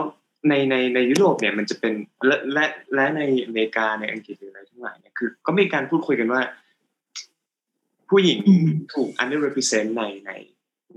[0.50, 1.94] ในในในยุโรปเนี่ยมันจะเป็น
[2.26, 6.42] และและและในอเมริกาในอังกฤษหรืออะไรทั้งหลายเนี่ยคือ ก็มีการพูดคุยกันว่า
[8.10, 8.40] ผู้หญิง
[8.94, 10.32] ถูก underrepresent ในใน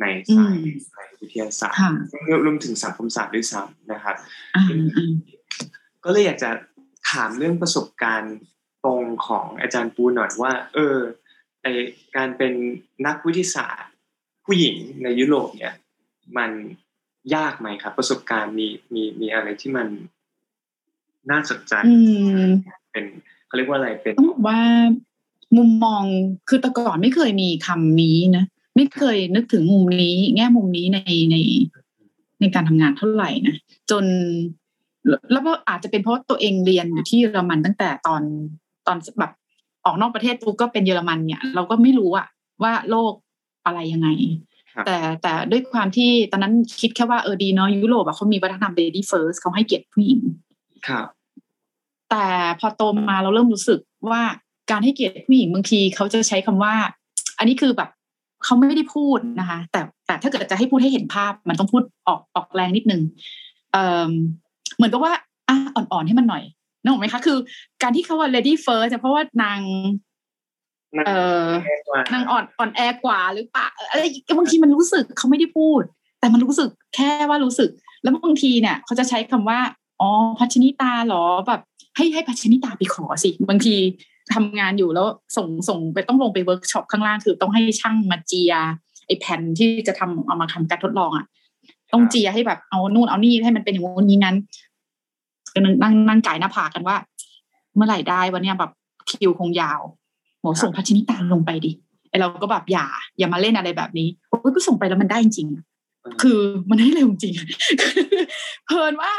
[0.01, 0.55] ในสาย
[0.95, 1.91] ในวิทยาศาสตร์ค่ะ
[2.45, 4.17] รวมถึงสังคมศาสตร์ด้วยซ้ำนะครับ
[4.57, 4.65] อ่า
[4.97, 5.13] อ่า
[6.05, 6.51] ก็เลยอยากจะ
[7.11, 8.37] ถามเรื่องประสบการณ์
[8.85, 10.97] ตรงของอาจารย์ปูหน่อยว่า เออ
[11.63, 11.67] ไอ
[12.17, 12.53] การเป็น
[13.07, 13.93] นักวิทยาศาสตร์
[14.45, 15.75] ผู้หญิงในยุโรปเนี่ย
[16.37, 16.51] มัน
[17.35, 19.89] ยากไหมครับ ประสบการณ์มีมีมีอะไรที่มัน
[21.31, 21.95] น่าสนใจอื
[22.47, 22.51] ม
[22.93, 23.05] เป็น
[23.47, 24.61] เขาเรียกว่าอะไรเป็นต้องบอกว่า
[25.57, 26.03] มุมมอง
[26.49, 28.45] คือแต่ก่อนไม่เคยมีคำนี้นะ
[28.79, 30.99] ไม่เคยนึกถึงมุมนี้ แง่มุมนี้ใน
[31.31, 31.37] ใน
[32.41, 33.57] ในการทำงานเท่าไหร่นะ
[33.91, 34.05] จน
[35.33, 38.23] แล้วก็อาจจะเป็นเพราะตัวเองเรียนอยู่ที่เยอรมันตั้งแต่ตอน
[38.87, 39.33] ตอนแบบ
[39.85, 42.27] ออกนอกประเทศปุ๊บก็เป็นเยอรมันเนี่ย เราก็ไม่รู้อะ
[42.63, 43.13] ว่าโลก
[43.67, 44.09] อะไรยังไง
[44.73, 50.21] ครับแต่แต่ด้วยความที่ตอนนั้นคิดแค่ว่าเออดีเนาะยุโรปอะเขามีวัฒนธรรม lady first เขาให้เกียรติผู้หญิง
[50.89, 51.07] ครับ
[52.11, 52.27] แต่
[52.61, 54.23] พอโตมาเราเริ่มรู้สึกว่า
[54.71, 56.75] การให้เกียรติผู้หญิงบางทีเขาจะใช้คำว่า
[57.39, 57.91] อันนี้คือแบบ
[58.49, 63.03] เขาไม่ได้พูดนะคะ แต่แต่ถ้าเกิดจะให้พูดให้เห็นภาพ มันต้องพูดออกออกแรงนิดนึง
[63.73, 64.13] เอ่อ
[64.77, 65.13] เหมือนกับว่า
[65.49, 66.45] อะอ่อนๆให้มันหน่อย
[66.83, 67.39] นึกออกไหมคะคือ
[67.83, 69.61] การที่เขาว่า lady first เนี่ยเพราะว่านาง
[71.07, 71.49] เอ่อ
[72.13, 74.03] นางอ่อนอ่อนแอกว่าหรือเปล่าอะไร
[74.39, 75.83] บางทีมันรู้สึกเขาไม่ได้พูด
[76.21, 77.71] แต่มันรู้สึกแค่ว่ารู้สึก
[78.03, 79.61] แล้วบางทีเนี่ยเขาจะใช้คำว่า
[80.01, 81.61] อ๋อพัชนิตาเหรอแบบ
[81.97, 83.75] ให้ให้พัชนิตาไปขอสิ บางที
[84.35, 88.53] ทำงานอยู่แล้วส่งส่งไปต้องลงไปเวิร์กช็อปข้างล่างคือต้องให้ช่างมาเจีย
[89.07, 91.27] ไอแผ่นที่จะทำเอามาทำการทดลองอะ
[91.93, 94.37] ต้องเจียให้แบบเอานู่นเอานี่ให้มันเป็นอย่างงู้นนี้นั้น
[95.55, 96.97] ก็นั่งนั่งก่ายหน้าผากกันว่า
[97.77, 98.71] เมื่อไหร่ได้วันเนี้ยแบบ
[99.11, 99.81] คิวคงยาว
[100.41, 101.71] โหส่งพัชนิตาลงไปดิ
[102.11, 102.87] ไอเราก็แบบอย่า
[103.19, 107.35] อย่ามาเล่นอะไรแบบนี้โอ้ยก็ส่งไปแล้วมันได้จริงๆคือมันได้เร็วจริง
[108.67, 109.13] เพลินว่า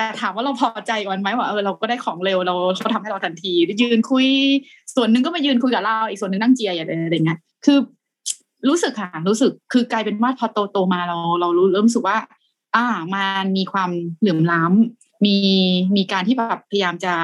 [0.00, 4.28] แต่ถามว่าเราพอใจกันไหมว่าเออเราก็ได้ของเร็วเราเขาทำให้เราทันทียืนคุย
[4.94, 7.78] ส่วนหนึ่งก็มายืนคุยกับเราอีกส่วนหนึ่งนั่งเจียอย่างไรเงี้ยคือ
[8.68, 12.16] รู้สึกค่ะรู้สึกคือกลายเป็นว่าพอโตโตมาเรา เรารู้เริ่มรู้สึกว่า
[12.76, 15.36] อ่ามันมีความเหลื่อมล้ำมี
[15.96, 17.14] มีการที่แบบพยายามจะ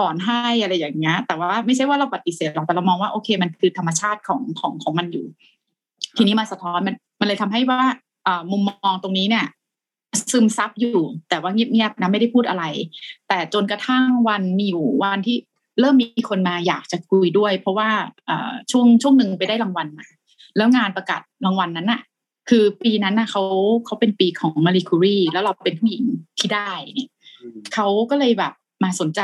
[0.00, 5.26] อ่อนให้อะไรอย่างเงี้ย แต่ว่าไม่ใช่ว่าเราปฏิเสธหรอกแต่เรามองว่าโอเค มันคือธรรมชาติของของของมันอยู่
[6.16, 7.80] ทีนี้มาสะท้อนมันมันเลยทำให้ว่า
[8.26, 9.46] อ่ามุมมองตรงนี้เนี่ย
[10.30, 12.64] ซึมซับอยู่ แต่ว่าเงียบๆนะไม่ได้พูดอะไร
[13.28, 15.36] แต่จนกระทั่งวันมีอยู่วันที่
[15.80, 17.90] เริ่มมีคนมาอยากจะคุยด้วย เพราะว่า
[18.70, 20.06] ช่วงช่วงหนึ่งไปได้รางวัลมา
[20.56, 22.02] แล้วงานประกาศรางวัลนั้นน่ะ
[22.48, 23.42] คือปีนั้นน่ะเขา
[23.86, 26.04] เขาเป็นปีของมารีคูรีแล้วเราเป็นผู้หญิง
[26.38, 27.10] ที่ได้เนี่ย
[27.74, 28.52] เขาก็เลยแบบ
[28.84, 29.22] มาสนใจ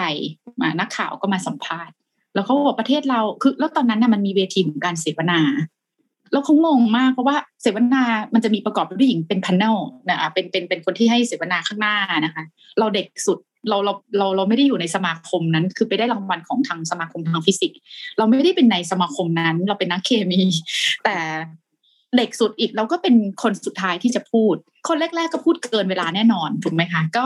[0.61, 1.94] มานักข่าวก็มาสัมภาษณ์
[2.35, 5.40] แล้วเขาบอกประเทศเราคือแล้วตอนนั้นน่ะมันมีเวทีของการเสวนา
[6.33, 9.77] แล้วเขางงมากเพราะว่าเสวนา มันจะมีประกอบด้วยผู้หญิงเป็น panel
[10.09, 12.45] นะเป็นเป็นเป็นคนที่ให้เสวนาข้างหน้านะคะ
[12.79, 17.79] เราเด็กสุดเราเราเราเราไม่ได้อยู่ในสมาคมนั้น คือไปได้รางวัลของทางสมาคมทางฟิสิกส์
[18.18, 20.42] เราไม่ได้เป็นในสมาคมนั้น เราเป็นนักเคมี
[21.05, 21.16] แต่
[22.16, 24.55] เด็กสุดอีกเราก็เป็นคนสุดท้ายที่จะพูด
[24.88, 27.25] คนแรก ๆ ก็พูดเกินเวลาแน่นอนถูกไหมคะก็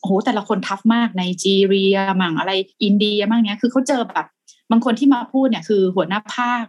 [0.00, 2.52] โอ้โหแต่ละคน tough มากไนจีเรียมั่งอะไร
[2.84, 4.26] อินเดียมั่งเนี้ยคือเขาเจอแบบ
[4.70, 6.64] บางคนที่มาพูดเนี่ยคือหัวหน้าภาค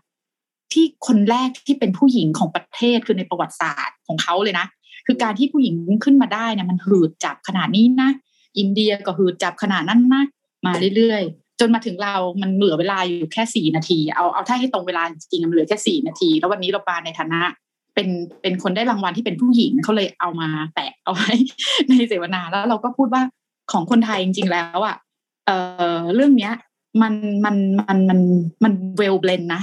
[0.73, 4.65] ที่คนแรกที่เป็นผู้หญิงของประเทศคือในประวัติศาสตร์ของเขาเลยนะ
[5.05, 8.09] คือการที่ผู้หญิงขึ้นมาได้เนี่ยมันหืดจับขนาดนี้นะ
[8.57, 10.23] อินเดียก็หืดจับขนาดนั้นนะ
[10.65, 17.41] มาเรื่อยๆ จนมาถึงเรามันเหลือเวลาอยู่แค่สี่นาที เอาเอาถ้าให้ตรงเวลาจริงมันเหลือแค่สี่นาที แล้ววันนี้เราปาในฐานะ
[17.95, 18.09] เป็น
[18.41, 21.31] เป็นคนได้รางวัลที่เป็นผู้หญิงเขาเลยเอามาแตะเอาไว้
[21.89, 23.23] ในเสวนาแล้วเราก็พูดว่า
[23.71, 24.95] ของคนไทยจริงๆแล้วอะ
[25.45, 25.51] เอ
[25.97, 26.53] อเรื่องเนี้ย
[27.01, 27.13] มัน
[27.45, 27.55] มัน
[27.87, 28.19] มันมัน
[28.63, 29.61] มันเวลเบลนนะ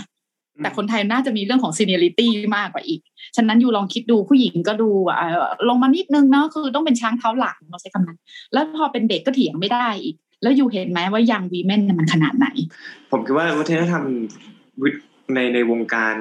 [0.62, 3.00] แต่คนไทยน่าจะมีเรื่องของซีเนียริตี้มากกว่าอีก
[3.36, 5.28] ฉะนั้นอยู่ลองคิดดูผู้หญิงก็ดูอ่า
[5.68, 8.18] ลงมานิดนึงเนาะคือต้องเป็นช้างเท้าหลังเราใช้คำนั้น
[8.52, 12.46] แล้วพอเป็นเด็กก็เถียงไม่ได้อีก แล้วอยู่เห็นไหมว่ายังวีแมนมันขนาดไหน
[13.10, 14.04] ผมคิดว่าวัฒนธรรม
[15.34, 16.14] ในในวงการ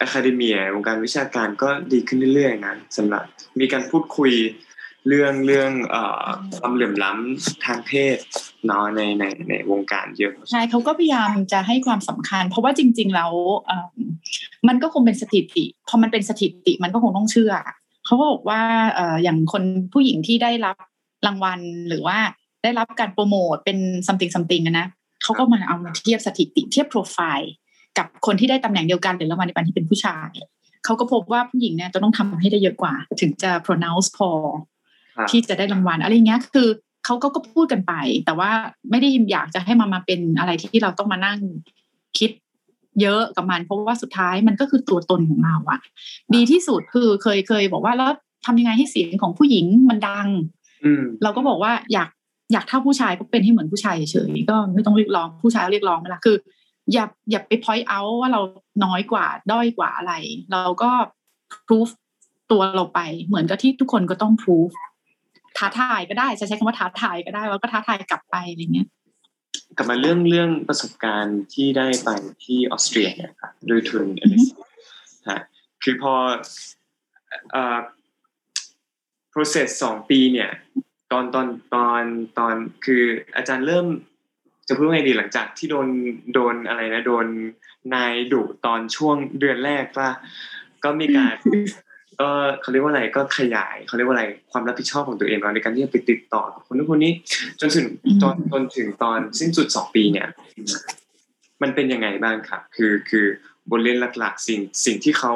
[0.00, 3.22] อะคาเดมีวงการวิชาการก็ดีขึ้นเรื่อยๆนะสำหรับ
[3.60, 4.32] มีการพูดคุย
[5.08, 5.70] เรื่องเรื่อง
[6.58, 8.16] ความเหลื่อมล้ำทางเพศ
[8.66, 13.32] เนาะในในในวงการเยอะใช่เขาก็พยายามจะให้ความสำคัญ เพราะว่าจริง ๆ แล้ว
[14.68, 17.52] มันก็คงเป็นสถิติพอมันเป็นสถิติมันก็คงต้องเชื่อ
[18.06, 18.60] เขาก็บอกว่า
[19.22, 19.62] อย่างคน
[19.92, 20.76] ผู้หญิงที่ได้รับ
[21.26, 22.18] รางวัลหรือว่า
[22.62, 24.86] ได้รับการโปรโมทเป็น something something นะ
[25.22, 27.52] เขาก็มาเอามาเทียบสถิติเทียบโปรไฟล์
[27.98, 30.30] กับคนที่ได้ตำแหน่งเดียวกันหรือรางวัลในปันที่เป็นผู้ชาย
[30.84, 34.30] เขาก็พบว่าผู้หญิงเนี่ยจะต้องทำให้ได้เยอะกว่า ถึงจะ pronounce พอ
[35.30, 36.68] ที่จะได้รางวัลอะไรเงี้ยคือ
[37.04, 37.92] เขาก็ก็พูดกันไป
[38.24, 38.50] แต่ว่า
[38.90, 41.38] ไม่ได้อยากจะให้มามาเป็นอะไรที่เราต้องมานั่ง
[42.18, 42.30] คิด
[43.00, 45.80] เยอะกับมันเพราะว่าสุดท้ายมันก็คือตัวตนของเราอะ
[46.34, 48.10] ดีที่สุดคือเคยเคยบอกว่าแล้ว
[48.46, 50.28] ทำยังไงให้เสียงของผู้หญิงมันดัง
[51.22, 52.08] เราก็บอกว่าอยาก
[52.52, 56.36] อยากเท่าผู้ชายก็เป็นให้เหมือนผู้ชายเฉยก็ไม่ต้องเรียกร้องผู้ชายเรียกร้องไม่ละคือ
[56.92, 58.40] อย่าอย่าไป point out ว่าเรา
[58.84, 60.12] น้อยกว่าด้อยกว่าอะไร
[60.52, 60.90] เราก็
[61.66, 61.88] proof
[62.50, 64.70] ตัวเราไป เหมือนกับที่ทุกคนก็ต้อง proof
[65.58, 68.88] ท้าทายก็ได้จะใช้คำว่าท้าทายก็ได้แล้วก็ท้าทายกลับไปอะไรเงี้ย
[69.76, 72.08] กลับมาเรื่องเรื่องประสบการณ์ที่ได้ไป
[72.44, 74.44] ที่ออสเตรียเนี่ยครับโดยทุนเอลิส
[75.28, 75.40] ฮะ
[75.82, 76.14] คือพอ
[77.52, 77.78] เอ่อ
[79.32, 80.50] process สองปีเนี่ย
[81.12, 82.02] ตอนตอนตอน
[82.38, 83.02] ตอนคือ
[83.36, 83.86] อาจารย์เริ่ม
[84.68, 85.88] จะพูดไงดีหลังจากที่โดน
[86.34, 87.26] โดนอะไรนะโดน
[87.94, 90.10] นายดุตอนช่วงเดือนแรกว่า
[90.84, 91.34] ก็มีการ
[92.20, 92.28] ก็
[92.60, 97.12] เขาเรียกว่าอะไรก็ขยายเขาเรียกว่าอะไรความรับผิดชอบของตัวเองในการที่จะไปติดต่อกับคนนู้นคนนี้
[97.60, 97.86] จนถึง
[98.22, 100.28] จนจนถึงตอนสิ้นสุดสองปีเนี่ย
[101.62, 103.26] มันเป็นยังไงบ้างครับ คือคือ
[103.70, 105.34] บทเรียนหลักๆ สิ่งสิ่งที่เขา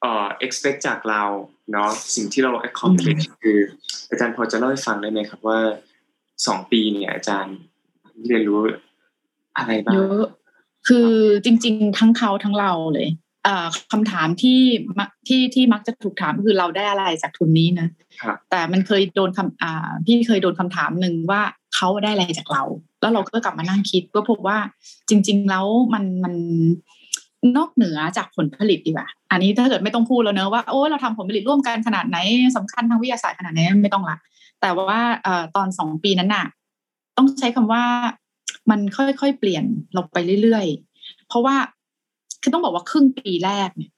[0.00, 1.22] เอ่อ expect จากเรา
[1.72, 3.58] เนาะสิ่งที่เรา accomplish คือ
[4.10, 5.60] อาจารย์พอจะเล่าให้ฟังได้ไหมครับว่า
[6.46, 7.56] สองปีเนี่ย อาจารย์
[8.26, 8.58] เรียนรู้
[9.56, 10.26] อะไรบ้างเยอะ
[10.88, 11.10] คือ
[11.44, 13.08] จริง ๆ ทั้งเขาทั้งเราเลย
[13.92, 14.60] คำถามที่
[15.28, 17.88] ที่ที่มักจะถูกถามคือเราได้อะไรจากทุนนี้นะ
[18.50, 21.42] แต่มันเคยโดนคำอ่าพี่เคยโดนคำถามหนึ่งว่า
[21.74, 22.62] เขาได้อะไรจากเรา
[23.00, 24.58] แล้วเราก็กลับมานั่งคิดก็พบว่า
[25.08, 26.34] จริง ๆ แล้วมันมัน
[27.56, 32.18] นอกเหนือจากผลผลิตดีกว่า อันนี้ถ้าเกิดไม่ต้องพูดแล้วเนอะว่าโอ้เราทำผลผลิตร่วมกันขนาดไหน
[32.56, 34.16] สำคัญทางวิทยาศาสตร์ขนาดไหนไม่ต้องละ
[34.60, 36.46] แต่ว่าเอ่อตอนสองปีนั้นน่ะ
[37.16, 37.82] ต้องใช้คำว่า
[38.70, 41.56] มันค่อยๆเปลี่ยนเราไปเรื่อยๆ เพราะว่า
[42.46, 43.90] คือต้องบอกว่าครึ่งปีแรกเนี่ย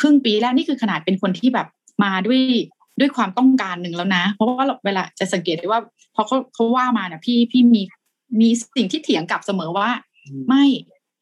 [0.00, 1.66] ครึ่งปีแรกนี่คือขนาดเป็นคนที่แบบ
[2.04, 2.40] มาด้วย
[3.00, 5.80] ด้วยความต้องการหนึ่งแล้วนะ เพราะว่าเวลาจะสังเกตได้ว่า
[6.14, 7.82] พอเขาเขาว่ามาเนี่ยพี่พี่มี
[8.40, 9.88] มีสิ่งที่เถียงกลับเสมอว่า
[10.48, 10.64] ไม่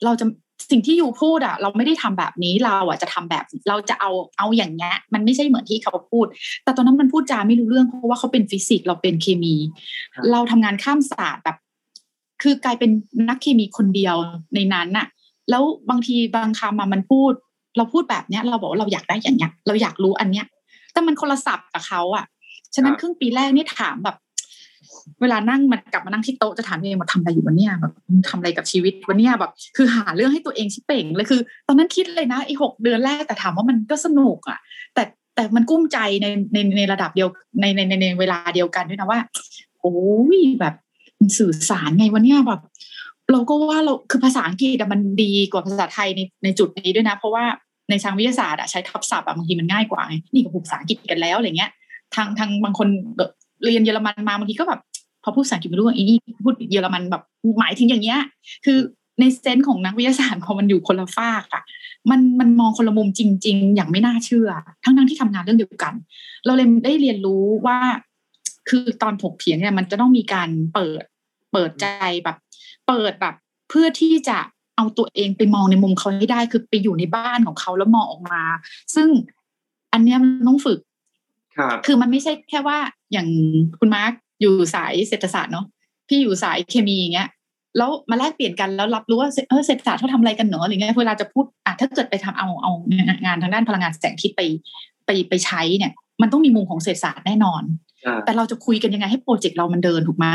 [0.05, 0.27] เราจะ
[0.71, 6.27] สิ่งที่ยูพูดอะเราไม่ได้ทำแบบนี้เราอะจะทำแบบเราจะเอาเอาอย่างเงี้ยมันไม่ใช่เหมือนที่เขาพูด
[6.65, 9.55] แต่ตอนนั้นมันพูดจาไม่รู้เรื่องเพราะว่าเขาเป็นฟิสิกส์เราเป็นเคมี
[10.15, 11.57] ครับเราทำงานข้ามศาสตร์แบบ
[12.43, 12.91] คือกลายเป็น
[13.29, 14.17] นักเคมีคนเดียว
[14.55, 15.07] ในนั้นน่ะ
[15.51, 17.33] แล้วบางทีบางคำมามันพูด
[17.77, 20.47] เราพูดแบบเนี้ย เราบอกว่าเราอยากได้อย่างเงี้ยเราอยากรู้อันเนี้ย
[20.93, 22.25] แต่มันคนละศัพท์กับเขาอะ
[22.75, 24.17] ฉะนั้นครับครึ่งปีแรกนี่ถามแบบ
[25.21, 27.93] เวลานั่งมันกลับมานั่งที่โต๊ะจะถามตัวเองว่าทำอะไรอยู่วันเนี้ยแบบ
[28.29, 34.59] ทำอะไรกับชีวิตวันเนี้ยแบบ คือหาเรื่องให้ตัวเองชิเป่งเลยคือ ตอนนั้นคิดเลยนะไอ้หกเดือนแรกแต่ถามว่ามันก็สนุกอะ
[34.95, 35.03] แต่
[35.35, 37.29] แต่มันกุ้มใจในในในระดับเดียว
[37.61, 39.21] ในในในในเวลาเดียวกันด้วยนะว่า
[39.81, 39.97] โอ้
[40.39, 40.75] ยแบบ
[41.19, 42.61] มันสื่อสารไงวันเนี้ยแบบ
[43.33, 47.45] เราก็ว่าเราคือภาษาอังกฤษมันดีกว่าภาษาไทยในในจุดนี้ด้วยนะ เพราะว่า
[47.91, 51.71] ในทางวิทยาศาสตร์อะใช้ทับศัพท์อะบางทีมันง่ายกว่าไงนี่ก็พูดภาษาอังกฤษกันแล้วอะไรเงี้ย
[52.15, 52.89] ทางทางบางคน
[53.65, 54.81] เรียนเยอรมันมาบางทีก็แบบ
[55.23, 57.23] พอพูดภาษาอังกฤษไม่รู้ว่าอีนี่พูดเยอรมันแบบ
[57.61, 58.21] หมายถึงอย่างเงี้ย
[58.65, 58.79] คือ
[59.21, 61.63] ในเซนส์ของนักวิทยาศาสตร์พอมันอยู่คนละฝากอะ
[62.11, 64.51] มันมันมองคนละมุมจริง ๆ อย่างไม่น่าเชื่อ
[64.85, 65.95] ทั้งทั้งที่ทำงานเรื่องเดียวกัน
[66.45, 67.79] เราเลยได้เรียนรู้ว่า
[68.69, 71.03] คือตอนถกเถียงเนี่ยมันจะต้องมีการเปิด
[71.53, 71.87] เปิดใจ
[72.25, 72.37] แบบ
[72.87, 73.35] เปิดแบบ
[73.69, 74.39] เพื่อที่จะ
[74.77, 78.43] เอาตัวเองไปมองในมุมเขาให้ได้คือไปอยู่ในบ้านของเขาแล้วมองออกมา
[78.95, 79.09] ซึ่ง
[79.93, 80.79] อันเนี้ยมันต้องฝึก
[81.57, 82.79] ครับคือมันไม่ใช่แค่ว่า
[83.13, 83.29] อย่าง
[83.79, 85.67] คุณมาร์คอยู่สายเศรษฐศาสตร์เนาะ
[86.09, 87.29] พี่อยู่สายเคมีอย่างเงี้ย
[87.77, 92.73] แล้วมาแลกเปลี่ยนกันแล้วรับรู้ว่าเออเศรษฐศาสตร์เขาทำอะไรกันเนอะอะไรเงี้ยเวลาจะพูดอะถ้าเกิดไปทำเอาเอา
[93.25, 94.43] งานทางด้านพลังงานแสงอาทิตย์ไป
[95.07, 97.63] ไปไปใช้เนี่ย มันต้องมีมุมของเศรษฐศาสตร์แน่นอน
[98.07, 100.27] อ่าแต่เราจะคุยกันยังไงให้โปรเจกต์เรามันเดินถูกไหม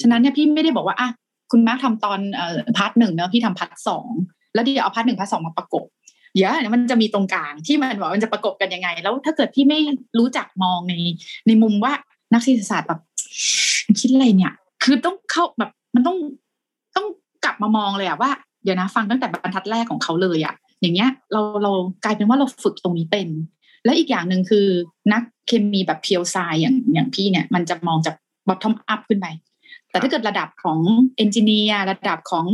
[0.00, 1.08] ฉะนั้นเนี่ยพี่ไม่ได้บอกว่าอะ
[1.50, 2.20] คุณมาร์คทำตอน
[2.76, 4.08] part หนึ่งเนอะพี่ทำ part สอง
[4.54, 5.84] แล้วเดี๋ยวเอา part หนึ่ง part สองมาประกบ
[6.34, 9.78] เดี๋ยวมันจะมีตรงกลางที่มันบอกว่ามันจะประกบกันยังไง แล้วถ้าเกิดพี่ไม่
[10.18, 10.94] รู้จักมองใน
[11.46, 11.92] ในมุมว่า
[12.32, 13.00] นักเศรษฐศาสตร์แบบ
[14.00, 14.54] คิดอะไรเนี่ย
[14.84, 16.18] คือต้องเข้าแบบมันต้อง
[16.96, 17.06] ต้อง
[17.44, 18.30] กลับมามองเลยอะว่า
[18.64, 21.72] เดี๋ยวนะฟังตั้งแต่บรรทัดแรกของเขาเลยอะอย่างเงี้ยเราเรา
[22.04, 23.28] กลายเป็นว่าเราฝึกตรงนี้เป็น
[23.84, 24.66] และอีกอย่างหนึ่งคือ
[25.12, 28.14] นักเคมีแบบ pure sci อย่างอย่างพี่เนี่ย มันจะมองจาก
[28.48, 29.26] bottom up ขึ้นไป
[29.96, 30.78] แต่ถ้าเกิดระดับของ
[31.16, 32.46] engineer ระดับของ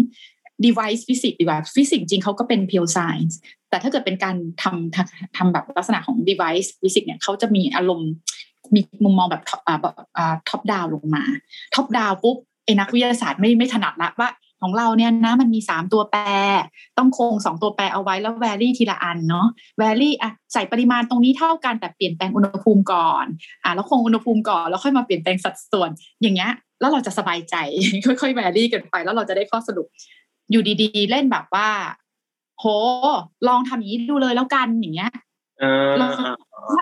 [0.64, 3.34] device physics ดีกว่าฟิสิกส์จริงเขาก็เป็น pure science
[3.70, 8.10] แต่ถ้าเกิดเป็นการทำทำแบบลักษณะของ device physics เนี่ยเขาจะมีอารมณ์
[8.74, 11.24] มีมุมมองแบบ top อ่าแบบอ่า top down ลงมา
[11.74, 14.30] top down ปุ๊บไอ้นักวิทยาศาสตร์ไม่ไม่ถนัดละว่า
[14.62, 16.20] ของเราเนี่ยนะมันมีสามตัวแปร
[16.98, 19.46] ต้องคงสองตัวแปรเอาไว้แล้ว vary ทีละอันเนาะ
[19.78, 23.24] แวรี่อะใส่ปริมาณตรงนี้เท่ากันแต่เปลี่ยนแปลงอุณหภูมิก่อน
[23.64, 25.90] อะแล้วคงอุณหภูมิก่อนแล้วค่อยมาเปลี่ยนแปลงสัดส่วน
[26.22, 26.50] อย่างเงี้ย
[26.82, 27.54] แล้วเราจะสบายใจ
[28.06, 29.86] ค่อยๆแวรี่กันไป แล้วเราจะได้ข้อสรุป
[30.50, 31.68] อยู่ดีๆ เล่นแบบว่า
[32.58, 32.64] โห
[33.48, 35.12] ลองทำอย่างนี้ดูเลยแล้วกันอย่างเงี้ย
[35.60, 36.10] เออแล้ว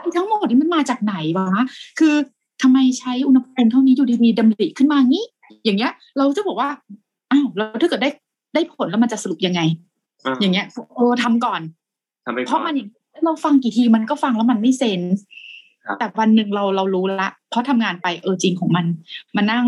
[0.02, 1.48] ไอ้ทั้งหมดนี้มันมาจากไหนวะ
[1.98, 2.14] คือ
[2.62, 5.24] ทำไมใช้อุณหภูมิเท่านี้อยู่ดีๆดำริขึ้นมางี้
[5.64, 6.68] อย่างเงี้ย เราจะบอกว่า
[7.30, 8.10] อ้าวแล้วถ้าเกิดได้
[8.54, 9.60] ได้ผลแล้วมันจะสรุปยังไง
[10.40, 11.60] อย่างเงี้ยโอ้ทำก่อน
[12.24, 12.88] ทำไปเพก่อราะมันนอย่าง
[13.24, 15.49] เราฟังกี่ทีมันก็ฟังแล้วมันไม่เซนส์ครับ
[15.98, 18.86] แต่วันหนึ่งเราเรารู้ละเพราะทำงานไปเออจริงของมัน
[19.36, 19.66] มานั่ง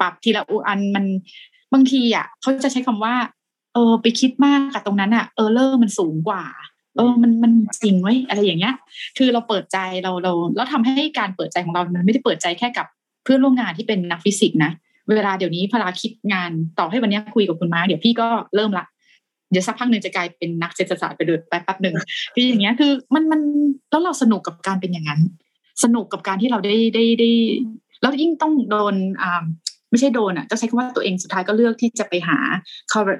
[0.00, 1.04] ปรับทีละอุอันมัน
[1.72, 3.14] บางทีอะเขาจะใช้คำว่า
[3.74, 6.44] เออ ไปคิดมากกับตรงนั้นอะเออเลอร์มันสูงกว่า
[6.96, 8.74] เออมันมันจริงไว้ยอะไรอย่างเงี้ย
[9.18, 12.86] คือเราเปิดใจเราเราแล้วทำให้การเปิดใจของเรามันไม่ได้เปิดใจแค่กับ
[13.24, 14.72] เพื่อนร่วมงานที่เป็นนักฟิสิกส์นะ
[15.16, 18.84] เวลาเดี๋ยวนี้พลาคิดงานต่อให้วันเนี้ยคุยกับคุณม้าเดี๋ยวพี่ก็เริ่มละ
[19.50, 21.94] เดี๋ยวสักพักหนึ่งจะกลายเป็นนักเศรษฐศาสตร์ไปเดินไปแป๊บหนึ่ง
[22.34, 23.40] คืออย่างเงี้ยคือมันมัน
[23.90, 25.20] แล้วเราสนุกกับการเป็นอย่างนั้น
[25.84, 27.30] สนุกกับการที่เราได้ได้ได้
[28.00, 29.44] แล้วยิ่งต้องโดนอ่า
[29.90, 32.38] ไม่ใช่โดนอะจะใช้คำว่าตัวเองสุดท้ายก็เลือกที่จะไปหา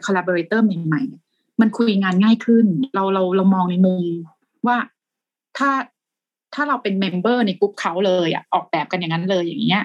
[0.07, 4.03] collaborator ใหม่ๆ มันคุยงานง่ายขึ้น เราเราเรามองในมุม
[4.67, 4.77] ว่า
[5.59, 5.71] ถ้า
[6.55, 9.85] ถ้าเราเป็นเมมเบอร์ในกลุ่มเขาเลยอะออกแบบกันอย่างนั้นเลยอย่างเงี้ย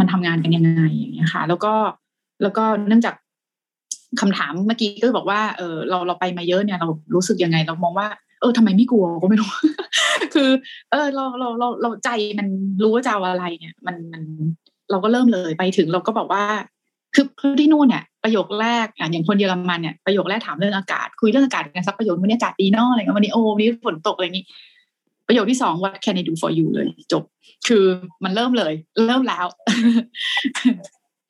[0.02, 1.74] ันทำงานกันยังไงอย่างเงี้ยค่ะ แล้วก็
[2.42, 3.14] แล้วก็เนื่องจาก
[4.20, 8.08] คำถามเมื่อกี้ก็บอกว่าเออเราเราไปมาเยอะเนี่ยเรารู้สึกยังไงเรามองว่า
[8.40, 9.50] เออทำไมไม่กลัวก็ไม่รู้
[10.34, 10.50] คือ
[10.90, 12.48] เออเราเราเราเราใจมัน
[12.82, 14.22] รู้ว่าจะเอาอะไรเนี่ย มันมัน
[14.90, 16.44] เราก็เริ่มเลยไปถึงเราก็บอกว่า
[17.14, 24.46] คือคือที่นู่นเนี่ยประโยคแรกอะอย่างคนเยอรมันเนี่ยประโยคแรกถามเรื่องอากาศ คุยเรื่องอากาศกันสักประโยควันนี้อากาศดีนาะอะไรเงี้ยวันนี้โอ้วันนี้ฝนตกอะไรอย่างนี้
[25.28, 27.22] ประโยคที่สอง what can I do for you เลย จบ
[27.68, 27.84] คือ
[28.24, 28.72] มันเริ่มเลย
[29.06, 29.46] เริ่มแล้ว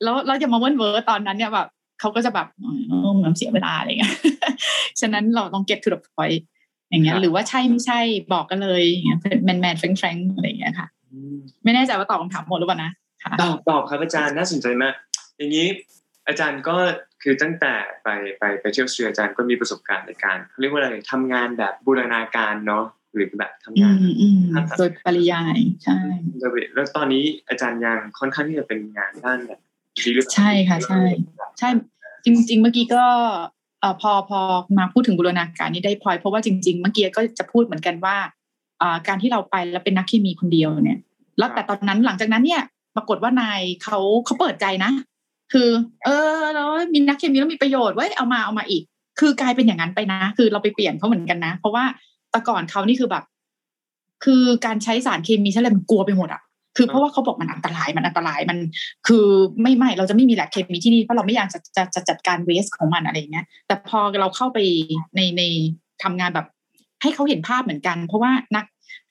[0.03, 1.67] แล้วเราจะมาเวิร์นเวอร์ตอนนั้นเนี่ยแบบ
[1.99, 2.47] เขาก็จะแบบ
[2.89, 4.15] เออเหมือนเสียเวลาอะไรเงี้ย
[4.99, 6.41] ฉะนั้นเราต้อง get to the point
[6.89, 7.99] อย่างเงี้ย หรือว่าใช่ไม่ใช่
[8.33, 10.87] บอกกันเลยอย่างเงี้ยแมนแมนแฟงแฟงอะไรอย่างเงี้ยค่ะ
[11.63, 12.91] ไม่แน่ใจว่าตอบคำถามหมดหรือเปล่านะ
[13.41, 14.93] ตอบตอบครับอาจารย์น่าสนใจมาก
[15.37, 15.67] อย่างนี้
[16.27, 16.75] อาจารย์ก็
[17.23, 24.39] คือตั้งแต่ไปไปไปเที่ยวสวีเดนอาจารย์ก็มีประสบการณ์ในการเขาเรียกว่าอะไรทำงานแบบบูรณาการเนาะหรือแบบทำงานมอืม
[24.77, 25.97] โดยปริยายใช่
[26.73, 29.59] แล้วตอนนี้อาจารย์ยังค่อนข้างที่จะเป็นงานด้านแบบ
[30.35, 31.01] ใช่ค่ะ ใช่
[31.59, 31.69] ใช่
[32.25, 33.03] จริง ๆ เมื่อกี้ก็
[33.81, 34.39] เอ่อพอพอ
[34.77, 38.15] มาพูดถึงบูรณาการนี้ได้พลอยเพราะว่าจริง ๆ เมื่อกี้ก็จะพูดเหมือนกันว่า
[38.81, 40.99] อ่าการที่เราไปแล้วเป็นนักเคมีคนเดียวเนี่ย
[41.37, 42.61] แล้วแต่ตอนนั้นหลังจากนั้นเนี่ย
[42.95, 44.91] ปรากฏว่านายเขาเขาเปิดใจนะ
[45.53, 45.69] คือ
[46.05, 48.83] เออแล้วมีนักเคมีแล้วมีประโยชน์เว้ยเอามาเอามาอีก
[49.19, 51.83] คือกลายเป็นอย่างนั้นไปนะ คือเราไปเปลี่ยนเขาเหมือนกันนะ เพราะว่า
[52.31, 53.23] แต่ก่อนเขานี่คือแบบ
[54.23, 56.41] คือการใช้สารเคมีใช่อะไรมันกลัวไปหมดอะ
[56.77, 58.57] คือเพราะว่าเขาบอกมันอันตรายมันอันตรายมัน
[59.07, 59.25] คือ
[59.61, 64.59] ไม่ไม่เราจะไม่มีแลบเคมีที่นี่เพราะเราไม่อยากจะจะจะจัดการ waste ของมันอะไรอย่างเงี้ย แต่พอเราเข้าไป
[65.15, 65.41] ในใน
[66.03, 66.47] ทำงานแบบ
[67.01, 68.65] ให้เขาเห็นภาพเหมือนกัน เพราะว่านัก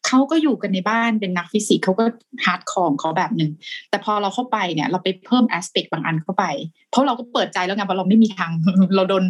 [0.07, 2.05] เขาก็อยู่กันในบ้านเป็นนักฟิสิกส์เขาก็
[2.45, 3.51] hardcore ของเขาแบบหนึ่ง
[3.91, 6.45] แต่พอเราเข้าไปเนี่ย เราไปเพิ่ม aspect บางอันเข้าไป
[6.91, 8.51] เพราะเราก็เปิดใจแล้วไงเพราะเราไม่มีทาง
[8.97, 9.25] เราโดน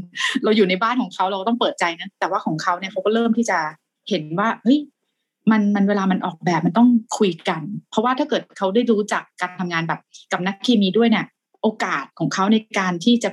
[0.45, 3.59] เราอยู่ในบ้านของเขาเราก็ต้องเปิดใจนะแต่ว่าของเขาเนี่ยเขาก็เริ่มที่จะ
[4.09, 4.79] เห็นว่าเฮ้ย
[5.51, 10.01] มันมันเวลามันออกแบบมันต้องคุยกัน เพราะว่าถ้าเกิดเขาได้รู้จักการทำงานแบบ
[10.33, 11.27] กับนักเคมีด้วยเนี่ย
[11.63, 13.31] โอกาสของเขาในการที่จะ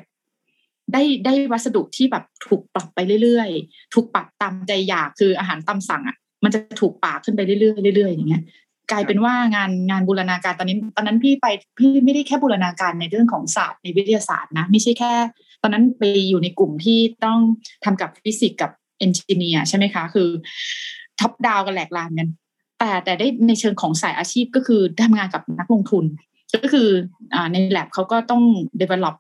[0.94, 7.58] ได้ได้วัสดุที่แบบถูกปรับไปเรื่อยๆ ถูกปรับตามใจอยากคืออาหารตามสั่งอะ มันจะถูกปากขึ้นไปเรื่อ
[7.94, 8.44] ยๆเรื่อยๆอย่างเงี้ย
[8.92, 11.48] กลายเป็นว่างานงานบูรณาการตอนนี้ ตอนนั้นพี่ไป
[11.80, 15.14] พี่ไม่ได้แค่บูรณาการในเรื่องของศาสตร์ในวิทยาศาสตร์นะไม่ใช่แค่
[15.62, 17.40] ตอนนั้นไปอยู่ในกลุ่มที่ต้อง
[17.86, 20.30] ทำกับฟิสิกส์กับ engineer ใช่ไหมคะ คือ
[21.22, 22.28] top down กันแหลกลานกัน
[22.80, 26.06] แต่แต่ได้ในเชิงของสายอาชีพก็คือทำงานกับนักลงทุน
[26.64, 26.88] ก็คือ
[27.52, 28.44] ใน lab เขาก็ต้อง
[28.82, 29.16] develop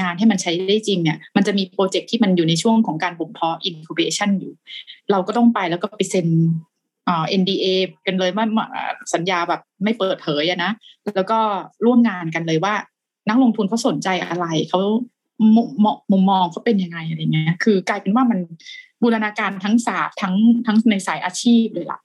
[0.00, 4.52] งานให้มันใช้ได้จริงเนี่ย มันจะมีโปรเจกต์ที่มันอยู่ในช่วงของการบ่มเพาะ incubation อยู่
[5.10, 6.28] เราก็ต้องไปแล้วก็ไปเซ็น
[7.08, 7.66] อ่า NDA
[8.06, 8.46] กันเลยว่า
[9.14, 10.70] สัญญาแบบไม่เปิดเผยนะ
[11.16, 11.38] แล้วก็
[11.84, 12.74] ร่วมงานกันเลยว่า
[13.28, 14.80] นักลงทุนเขาสนใจอะไรเขา
[15.56, 18.38] มุมมองเขาเป็นยังไงอะไรเงี้ย คือกลายเป็นว่ามัน
[19.02, 20.34] บูรณาการทั้งศาสตร์ทั้ง
[20.66, 22.00] ทั้งในสายอาชีพเลยล่ะ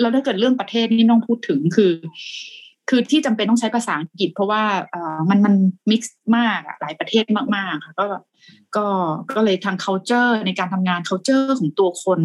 [0.00, 1.92] แล้วถ้าเกิดเรื่องประเทศนี่ต้องพูดถึงคือ
[2.88, 5.54] คือที่จำเป็นต้องใช้ภาษาอังกฤษ เพราะว่าเอ่อมันมัน
[5.90, 8.06] มิกซ์มากอะหลายประเทศมากๆค่ะก็
[8.76, 8.86] ก็
[9.34, 12.20] ก็เลยทาง culture ในการทำงาน culture ของตัวคน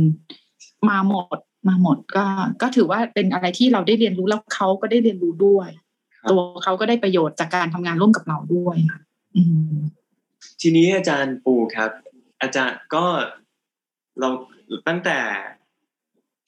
[0.89, 2.25] มาหมดมาหมดก็
[2.61, 5.69] ก็ถือว่าเป็นอะไรที่เราได้เรียนรู้แล้วเขาก็ได้เรียนรู้ด้วย
[6.21, 9.01] ครับตัวเขาก็ได้ประโยชน์จากการทำงานร่วมกับเราด้วยค่ะ
[9.35, 9.77] อืม
[10.61, 11.91] ทีนี้อาจารย์ปูครับ
[12.41, 13.05] อาจารย์ก็
[14.19, 14.29] เรา
[14.87, 15.19] ตั้งแต่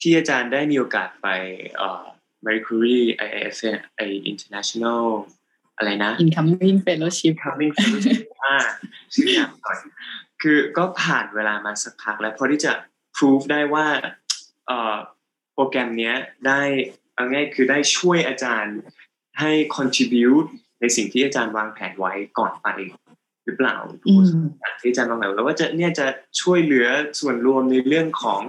[0.00, 1.28] ที่อาจารย์ได้มีโอกาสไป
[1.76, 2.02] เอ่อ
[2.44, 4.00] Marie Curie IIS เนี่ยไอ
[4.30, 5.04] international
[5.76, 8.56] อะไรนะ incoming fellowship coming fellowship อ่า
[9.14, 9.78] ชื่อยาวหน่อย
[10.42, 12.72] คือก็ผ่านเวลามาสักพักแล้วพอที่จะ
[13.16, 13.86] prove ได้ว่า
[14.66, 14.96] เอ่อ
[15.54, 16.62] โปรแกรมเนี้ยได้
[17.14, 18.78] เอาง่ายคือได้ช่วยอาจารย์
[19.40, 20.48] ให้ contribute
[20.80, 22.68] ในสิ่งที่อาจารย์วางแผนไว้ก่อนไป
[23.48, 23.76] หรือเปล่า
[24.08, 24.24] อืม
[24.80, 26.06] ที่อาจารย์วางแผนไว้แล้วว่าจะเนี่ยจะ
[26.40, 26.86] ช่วยเหลือ
[27.20, 28.40] ส่วนรวมในเรื่องของ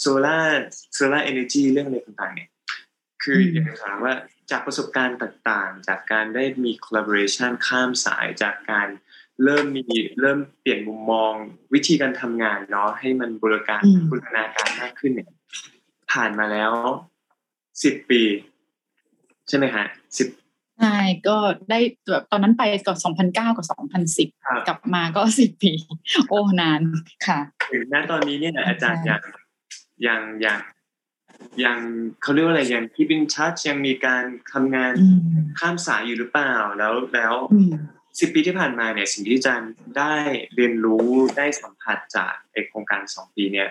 [0.00, 0.62] โซลาร์
[0.94, 2.48] โซลาร์เอเนจีเรื่องอะไรต่างๆเนี่ย
[3.22, 4.14] คืออืมอยากจะถามว่า
[4.50, 8.88] จากประสบการณ์ต่างๆ จากการได้มี collaboration ข้ามสายจากการ
[9.44, 9.86] เริ่มมี
[10.20, 11.32] เริ่มเปลี่ยนมุมมอง
[11.74, 15.30] วิธีการทำงานเนาะให้มันบูรณาการอืมบูรณาการมากขึ้นเนี่ย
[16.12, 16.72] ผ่านมาแล้ว
[17.82, 18.22] สิบปี
[19.48, 19.84] ใช่ไหมฮะ
[20.18, 20.28] สิบ
[20.82, 21.36] ใช่ก็
[21.70, 21.78] ได้
[22.10, 23.66] แบบตอนนั้นไปก่อน2009 กับ
[24.06, 25.72] 2010ครับกลับมาก็10ปี
[26.28, 26.80] โอ้นาน
[27.26, 27.38] ค่ะ
[27.72, 29.22] ถึงณตอนนี้เนี่ยอาจารย์ใช่ยัง
[30.06, 30.58] ยังยัง
[31.64, 31.78] ยัง
[32.22, 35.18] เขาเรียกว่าอะไรยัง keep in touch ยังมีการทำงานอืม
[35.58, 37.72] ข้ามสายอยู่หรือเปล่าแล้วแล้วอืม
[38.20, 40.14] สิบปีที่ผ่านมาเนี่ยสิ่งที่อาจารย์ได้
[40.54, 41.06] เรียนรู้
[41.38, 43.68] ได้สัมผัสจากไอโครงการสองปีเนี่ย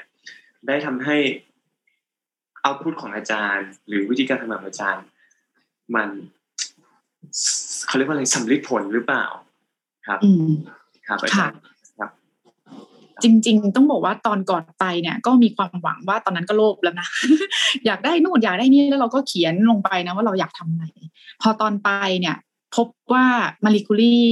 [0.67, 1.17] ได้ทำให้
[2.61, 5.05] เอาพุทของอาจารย์ หรือวิธีการทำงานของอาจารย์
[5.95, 6.09] มัน
[7.87, 9.25] เขาเรียกว่าอะไรสำลิดผลหรือเปล่า
[10.07, 10.49] ครับอืม
[11.07, 11.59] ครับอาค่ะจารย์
[11.99, 12.11] ครับ
[13.23, 17.07] จริง ๆ ต้องบอกว่าตอนก่อนไปเนี่ย ก็มีความหวังว่าตอนนั้นก็โลภแล้วนะ
[17.85, 20.85] อยากได้นู่นอยากได้นี่แล้วเราก็เขียนลงไปนะว่าเราอยากทำอะไร
[21.41, 21.89] พอตอนไป
[22.19, 22.35] เนี่ย
[22.75, 23.25] พบว่า
[23.63, 24.25] มาริคูรี่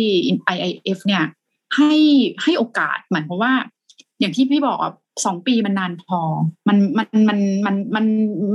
[0.54, 1.24] IIF เนี่ย
[1.76, 1.94] ให้
[2.44, 3.54] ให้โอกาสเหมือนเพราะว่า
[4.20, 4.94] อย่างที่พี่บอกอะ
[5.26, 6.20] สองปีมันนานพอ
[6.68, 8.06] มันมันมันมันมัน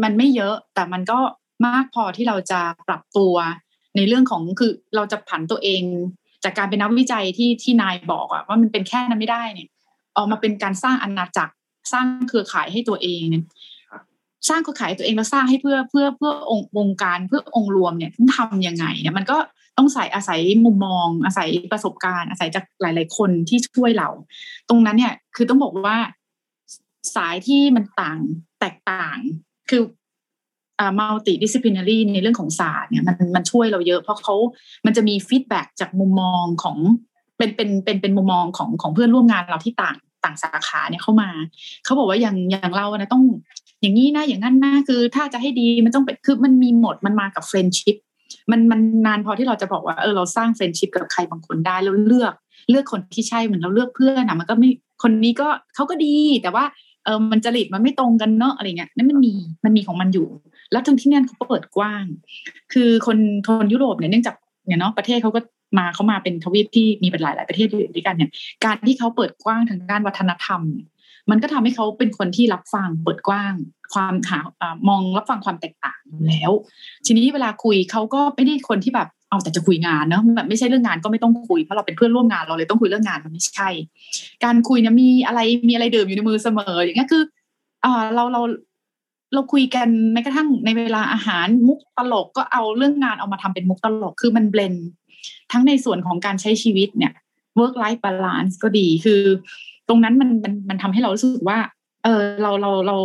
[0.02, 1.18] มันไม่เยอะ แต่มันก็
[1.66, 3.34] มากพอที่เราจะปรับตัว
[3.96, 5.82] ในเรื่องของคือเราจะผันตัวเอง
[6.44, 9.68] จากการเป็นนักวิจัยที่ที่นายบอกอะว่ามันเป็นแค่นั้นไม่ได้เนี่ย
[10.16, 11.52] ออกมาเป็นการสร้างอาณาจักร
[11.92, 13.44] สร้างเครือข่ายให้ตัวเองเนี่ย
[14.48, 19.36] สร้างเครือข่ายตัวเองแล้วสร้างให้เพื่อเพื่อเพื่อองค์วงการเพื่อองค์รวมเนี่ยทำยังไงเนี่ยมันก็
[19.78, 24.08] ต้องใส่อาศัยมุมมอง อาศัยประสบการณ์ อาศัยจากหลาย ๆ คนที่ช่วยเรา
[24.68, 25.98] ตรงนั้นเนี่ยคือต้องบอกว่า
[27.14, 28.18] สายที่มันต่าง
[28.60, 29.16] แตกต่าง
[29.70, 29.82] คือ
[30.78, 34.34] อ่า multidisciplinary ในเรื่องของศาสตร์เนี่ยมันมันช่วยเราเยอะ เพราะเขา
[34.86, 36.76] มันจะมี feedback จากมุมมองของ
[37.38, 41.28] เป็นเป็นเป็นเป็นมุมมองของของเพื่อนร่วมงานเราที่ต่างต่างสาขาเนี่ยเข้ามา
[41.84, 43.22] เขาบอกว่าอย่างอย่างเรานะต้อง
[43.80, 47.96] อย่างนี้นะอย่างนั้นนะคือถ้าจะให้ดีมันต้องเป็นคือมันมีหมดมันมากับ friendship
[48.50, 52.34] มันมันนานพอที่เราจะบอกว่าเออเราสร้าง friendship กับใครบางคนได้แล้วเลือก
[52.70, 54.70] เลือกคนที่ใช่เหมือนเราเลือกเพื่อนนะมันก็ไม่
[55.02, 56.64] คนนี้ก็เขาก็ดีแต่ว่า
[57.04, 59.32] เออมันจริตมันไม่ตรงกันเนาะอะไรเงี้ยนั่นมันมี
[59.64, 60.26] มันมีของมันอยู่
[60.72, 62.04] แล้วทั้งที่นั่นเขาเปิดกว้าง
[62.72, 64.36] คือคนคนยุโรปเนี่ยเนื่องจาก
[64.66, 65.40] เนี่ยเนาะประเทศเขาก็
[65.78, 68.30] มาเขามาเป็นทวีปที่มีเป็นหลายหลายประเทศอยู่ด้วยกันเนี่ย
[68.64, 70.60] การที่เขาเปิดกว้างทางด้านวัฒนธรรม
[71.30, 73.54] มันก็ทำให้เขาเป็นคนที่รับฟังเปิดกว้าง
[73.94, 74.40] ความหา
[74.88, 76.50] มองรับฟังความแตกต่างอยู่แล้ว
[77.06, 83.68] ทีนี้เวลาคุยเขาก็ไม่ได้คนที่แบบเอาแต่จะคุยงานเนาะแบบไม่ใช่เรื่องงานก็ไม่ต้องคุยเพราะเราเป็นเพื่อนร่วมงานเราเลยต้องคุยเรื่องงานมันไม่ใช่
[84.44, 87.22] การคุยเนี่ยมีอะไรมีอะไรเดิมอยู่ในมือเสมออย่างเงี้ยคือ
[87.84, 88.40] อ่าเราเรา
[89.34, 94.74] เราคุยกันแม้กระทั่งในเวลาอาหารมุกตลกก็เอาเรื่องงานเอามาทำเป็นมุกตลกคือมันเบลน
[95.52, 97.12] ทั้งในส่วนของการใช้ชีวิตเนี่ย
[97.58, 99.20] work life balance ก็ดีคือ
[99.88, 101.58] ตรงนั้นมันมันมันทำให้เรารู้สึกว่า
[102.04, 102.96] เออเราเราเรา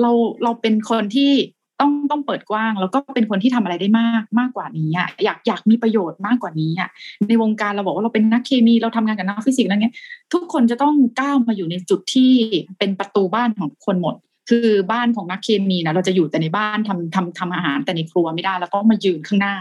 [0.00, 0.10] เรา
[0.42, 1.32] เราเป็นคนที่
[1.80, 6.88] ต้องต้องเปิดกว้าง แล้วก็เป็นคนที่ทำอะไรได้มากมากกว่านี้อะอยากอยากมีประโยชน์มากกว่านี้อะ
[7.28, 9.94] ในวงการเราบอกว่าเราเป็นนักเคมีเราทำงานกับนักฟิสิกส์อะไรเงี้ย
[10.32, 12.30] ทุกคนจะต้องก้าวมาอยู่ในจุดที่
[12.78, 14.14] เป็นประตูบ้านของคนหมด
[14.48, 19.56] คือบ้านของนักเคมีนะเราจะอยู่แต่ในบ้านทำทำทำอาหารแต่ในครัวไม่ได้เราต้องมายืนข้างหน้า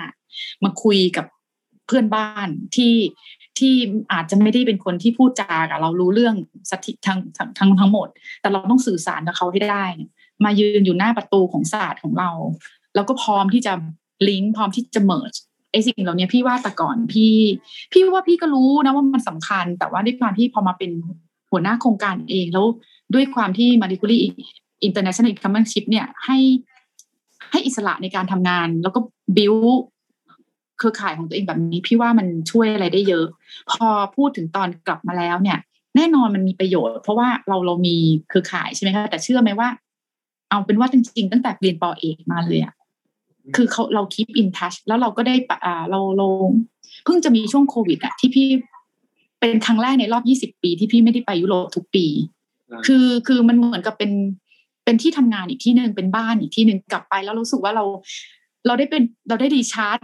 [0.63, 1.25] มาคุยกับ
[1.87, 2.95] เพื่อนบ้านที่
[3.59, 3.73] ที่
[4.13, 6.35] อาจจะไม่ได้เป็นคนที่พูดจากับเรารู้เรื่อง
[6.71, 8.07] สถิทั้งทั้งทั้งหมด
[8.41, 9.85] แต่เราต้องสื่อสารกับเขาให้ได้
[10.45, 12.31] มายืนอยู่หน้าประตูของศาสตร์ของเรา
[12.95, 13.73] แล้วก็พร้อมที่จะ
[14.29, 15.33] ลิงก์พร้อมที่จะเมิร์จ
[15.71, 17.35] ไอ้สิ่งเหล่านี้พี่ว่าแต่ก่อนพี่
[17.91, 20.91] พี่ว่าพี่ก็รู้นะว่ามันสำคัญ แต่ว่าด้วยความที่พอมาเป็น
[21.51, 22.65] หัวหน้าโครงการเองแล้ว
[23.13, 26.37] ด้วยความที่ Marie Curie International Incoming Fellowship เนี่ยให้
[27.51, 28.99] ให้อิสระในการทำงาน แล้วก็
[29.37, 29.55] บิว
[30.77, 33.25] เครือข่ายของตัวเองแบบนี้ พี่ว่ามันช่วยอะไรได้เยอะ
[33.71, 35.57] พอพูดถึงตอนกลับมาแล้วเนี่ย
[35.95, 37.95] แน่นอนมันมีประโยชน์ เพราะว่าเราเรามี
[38.29, 39.69] เครือข่ายใช่ไหมคะแต่เชื่อไหมว่า
[40.49, 42.73] เอาเป็นว่าจริง ๆ ตั้งแต่เรียนปอเอกมาเลยอะ
[43.55, 46.27] คือเขาเราคีปอินทัชแล้วเราก็ได้อ่าเราเรา
[47.05, 48.47] เพิ่งจะมีช่วงโควิดอะที่พี่
[49.39, 52.05] เป็นครั้งแรกในรอบยี่สิบปีที่พี่ไม่ได้ไปยุโรปทุกปี
[52.87, 54.11] คือคือมันเหมือนกับเป็น
[54.85, 57.85] เป็นที่ทำงานอีกที่หนึ่งเป็นบ้านอีกที่หนึ่งกลับไป แล้วรู้สึกว่าเรา
[58.65, 59.99] เราได้เป็นเราได้ดีชาร์จ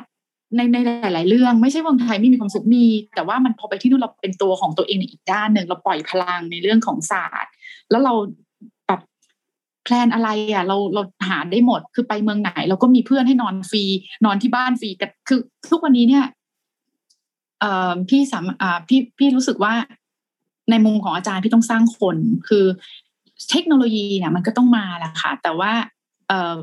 [0.55, 7.53] ในในหลาย ๆ เรื่องไม่ใช่วงไทยไม่มีความสุขมี แต่ว่ามันพอไปที่นู่นเราเป็นตัวของตัวเองในอีกด้านหนึ่งเราปล่อยพลังในเรื่องของศาสตร์
[7.91, 8.13] แล้วเรา
[8.87, 9.01] แบบ
[9.83, 13.83] แพลนอะไรอะ เราเราหาได้หมดคือไปเมืองไหน เราก็มีเพื่อนให้นอนฟรี
[14.25, 15.39] นอนที่บ้านฟรีกันคือ
[15.71, 16.25] ทุกวันนี้เนี่ย
[17.59, 19.73] เอ่อพี่สามอ่าพี่พี่รู้สึกว่า
[20.69, 22.17] ในมุมของอาจารย์พี่ต้องสร้างคน
[22.47, 22.65] คือ
[23.51, 25.71] เทคโนโลยีเนี่ยมันก็ต้องมาแหละค่ะ แต่ว่า
[26.27, 26.55] เอ่อ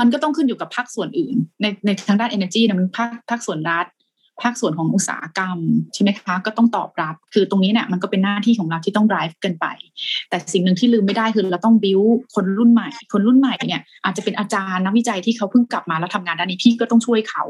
[0.00, 3.86] มันก็ต้องขึ้นอยู่กับภาคส่วนอื่น ในในทางด้าน energy นะมันภาคภาคส่วนรัฐ
[4.42, 5.58] ภาคส่วนของอุตสาหกรรม
[5.94, 9.66] ใช่ไหมคะ ก็ต้องตอบรับ คือตรงนี้เนี่ยมันก็เป็นหน้าที่ของเราที่ต้อง drive กันไป
[10.28, 17.44] แต่สิ่งหนึ่งที่ลืมไม่ได้คือเราต้อง build คนรุ่นใหม่ คนรุ่นใหม่เนี่ยอาจจะเป็นอาจารย์นักวิจัยที่เขาเพิ่งกลับมาแล้วทำงานด้านนี้พี่ก็ต้องช่วยเขา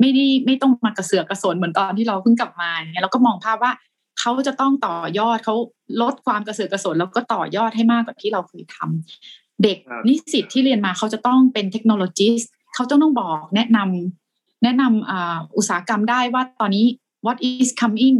[0.00, 3.72] ไม่ได้ไม่ต้องมากระเสือกกระสนเหมือนตอนที่เราเพิ่งกลับมาเนี่ยเราก็มองภาพว่า
[4.18, 5.56] เขาจะต้องต่อยอดเขา
[6.02, 12.28] ลดความกระเสือกกระสนแล้วก็ต่อยอดให้มากกว่าที่เราเคยทำเด็กนิสิตที่เรียนมาเขาจะต้องเป็นเทคโนโลยี
[12.74, 16.86] เขาต้องต้องบอกแนะนำแนะนำอุตสาหกรรมได้ว่าตอนนี้
[17.26, 18.18] what is coming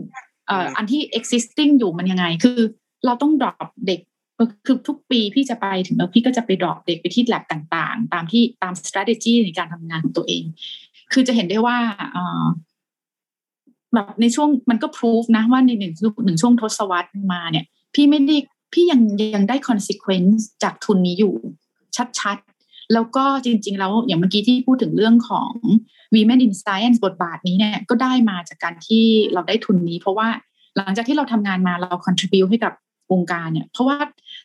[0.76, 2.59] อันที่ existing อยู่มันยังไง คือ
[3.07, 4.01] เราต้อง drop เด็ก
[4.66, 10.45] คือทุกปีพี่จะไปถึงแล้วพี่ก็จะไป drop เด็กไปที่ lab ต่างๆ ตามที่ตาม strategy ในการทำงานของตัวเอง
[11.12, 11.78] คือจะเห็นได้ว่า
[13.95, 15.93] แบบในช่วงมันก็พิสูจนะว่าในหนึ่ง
[16.24, 17.64] หนึ่งช่วงทศวรรษมาเนี่ย
[17.95, 18.36] พี่ไม่ได้
[18.72, 19.01] พี่ยัง
[19.34, 21.34] ยังได้ consequence จากทุนนี้อยู่
[22.18, 25.53] ชัดๆ แล้วก็จริง ๆ แล้วอย่างเมื่อกี้ที่พูดถึงเรื่องของ
[26.14, 30.28] Women in Science บทบาทนี้เนี่ยก็ได้มาจากการที่เราได้ทุนนี้ เพราะว่า
[30.76, 32.72] หลังจากที่เราทำงานมาเรา contribu ให้กับ
[33.12, 33.97] วงการเนี่ย เพราะว่า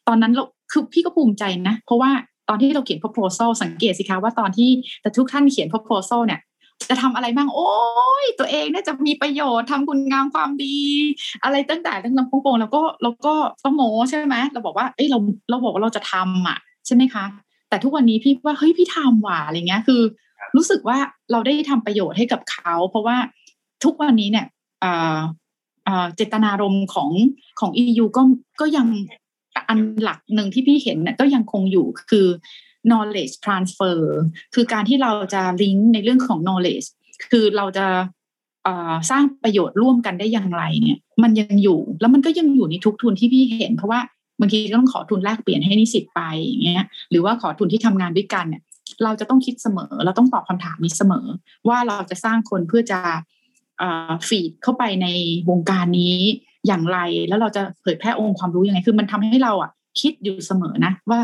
[0.07, 2.11] ตอนนั้นเราคือพี่ก็ภูมิใจนะ เพราะว่า
[2.49, 4.69] ตอนที่เราเขียน proposal สังเกตสิคะว่าตอนที่
[5.01, 6.39] แต่ทุกท่านเขียน proposal เนี่ย
[6.89, 7.71] จะทำอะไรบ้าง โอ้
[8.23, 10.77] ยตัวเองเนี่ยจะมีประโยชน์ทำคุณงามความดี
[11.43, 15.17] อะไรตั้งแต่ตั้งแต่พงโปงแล้วก็เราก็ต้องโมใช่ไหมเราบอกว่าเอ้ยเรา
[15.49, 17.25] เราบอกว่าเราจะทำอะใช่ไหมคะ
[17.69, 20.01] แต่ทุกวันนี้พี่ว่าเฮ้ยพี่ทำว่ะอะไรเงี้ยคือ
[20.55, 20.97] รู้สึกว่า
[21.31, 23.17] เราได้ทำประโยชน์ให้กับเขา เพราะว่า
[23.83, 24.45] ทุกวันนี้เนี่ย
[26.15, 27.11] เจตนารมณ์ของ
[27.59, 28.21] ของ EU ก็
[28.61, 28.87] ก็ยัง
[29.69, 32.27] อันหลักหนึ่งที่พี่เห็นเนี่ยก็ยังคงอยู่คือ
[32.89, 33.99] knowledge transfer
[34.55, 36.87] คือการที่เราจะลิงก์ในเรื่องของ knowledge
[37.31, 37.87] คือเราจะ
[39.11, 43.99] สร้างประโยชน์ร่วมกันได้อย่างไรเนี่ย มันยังอยู่แล้วมันก็ยังอยู่ในทุกทุนที่พี่เห็น เพราะว่า
[44.39, 48.61] บางทีก็ต้องขอทุนแลกเปลี่ยนให้นิสิตไปอย่างเงี้ยหรือว่าขอทุนที่ทำงานด้วยกันเนี่ย
[49.03, 51.25] เราจะต้องคิดเสมอ เราต้องตอบคำถามนี้เสมอ
[51.67, 52.99] ว่าเราจะสร้างคนเพื่อจะ
[54.27, 55.07] ฟีดเข้าไปใน
[55.49, 56.15] วงการนี้
[56.67, 59.71] อย่างไร แล้วเราจะเผยแพร่องค์ความรู้ยังไง คือมันทำให้เราอะ
[60.01, 61.19] คิดอยู่เสมอนะว่า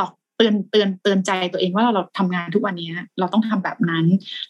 [0.00, 4.04] ตอบ เตือนเตือนเตือนใจตัวเองว่าเราเราทำงานทุกวันนี้เราต้องทำแบบนั้น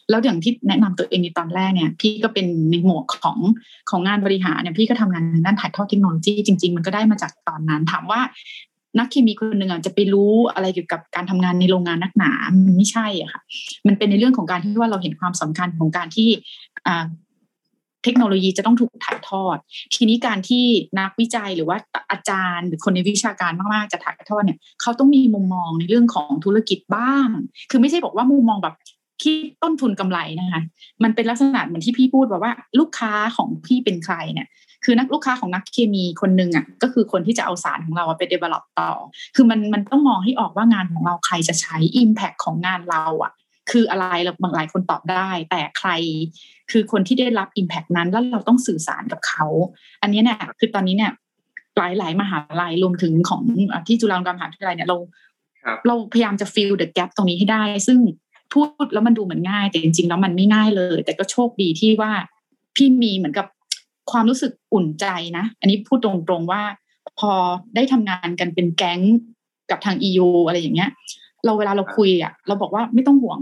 [0.09, 3.37] แล้วอย่างที่แนะนำตัวเองในตอนแรกเนี่ย พี่ก็เป็นในหมวกของ
[3.89, 8.21] ของงานบริหารเนี่ยพี่ก็ทำงานด้านถ่ายทอดเทคโนโลยีจริง ๆ มันก็ได้มาจากตอนนั้น ถามว่า
[8.99, 12.31] นักเคมีคนหนึ่งจะไปรู้อะไรเกี่ยวกับการทำงานในโรงงานนักหนา
[12.65, 13.41] มันไม่ใช่อะค่ะ
[13.87, 16.29] มันเป็นในเรื่องของการที่ว่าเราเห็นความสำคัญของการที่
[18.05, 19.57] เทคโนโลยีจะต้องถูกถ่ายทอด
[19.95, 20.65] ทีนี้การที่
[20.99, 21.77] นักวิจัยหรือว่า
[22.11, 27.27] อาจารย์ หรือคนในวิชาการมากๆจะถ่ายทอดเนี่ยเขาต้องมีมุมมองในเรื่องของธุรกิจบ้าง
[27.71, 28.75] คือไม่ใช่บอกว่ามุมมองแบบ
[29.23, 30.61] คิดต้นทุนกำไรนะคะ
[31.03, 34.47] มันเป็นลักษณะเหมือนที่พี่พูดบอกว่าลูกค้าของพี่เป็นใครเนี่ย
[34.85, 38.91] คือนักลูกค้าของนักเคมีคนหนึ่งอะก็คือคนที่จะเอาสารของเราไป develop ต่อ
[39.35, 43.31] คือมันมันต้องมองให้ออกว่างานของเราใครจะใช้ impact ของงานเราอะ
[43.71, 45.89] คืออะไรเราบางหลายคนตอบได้ แต่ใคร
[46.71, 49.45] คือคนที่ได้รับ Impact นั้นแล้วเราต้องสื่อสารกับเขา
[50.01, 51.11] อันนี้เนี่ยคือตอนนี้เนี่ย
[51.77, 53.43] หลายหลายมหาลัยรวมถึงของ
[53.87, 54.97] ที่จุฬาลงกรณ์มหาวิทยาลัยเนี่ยเรา
[55.87, 57.99] เราพยายามจะ fill the gap ตรงนี้ให้ได้ ซึ่ง
[58.53, 62.11] พูดแล้วมันดูเหมือนง่าย แต่จริงๆแล้วมันไม่ง่ายเลย แต่ก็โชคดีที่ว่า
[62.75, 63.47] พี่มีเหมือนกับ
[64.11, 65.05] ความรู้สึกอุ่นใจ
[65.37, 66.63] นะ อันนี้พูดตรงๆว่า
[67.19, 67.31] พอ
[67.75, 68.99] ได้ทำงานกันเป็นแก๊ง
[69.69, 70.89] กับทาง EU อะไรอย่างเงี้ย
[71.45, 73.39] เราเวลาเราคุยอะเราบอกว่าไม่ต้องห่วง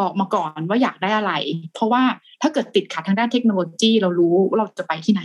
[0.00, 1.32] บอกมาก่อนว่าอยากได้อะไร
[1.74, 2.02] เพราะว่า
[2.42, 5.22] ถ้าเกิดติดขัดทางด้านเทคโนโลยีเรารู้ว่าเราจะไปที่ไหน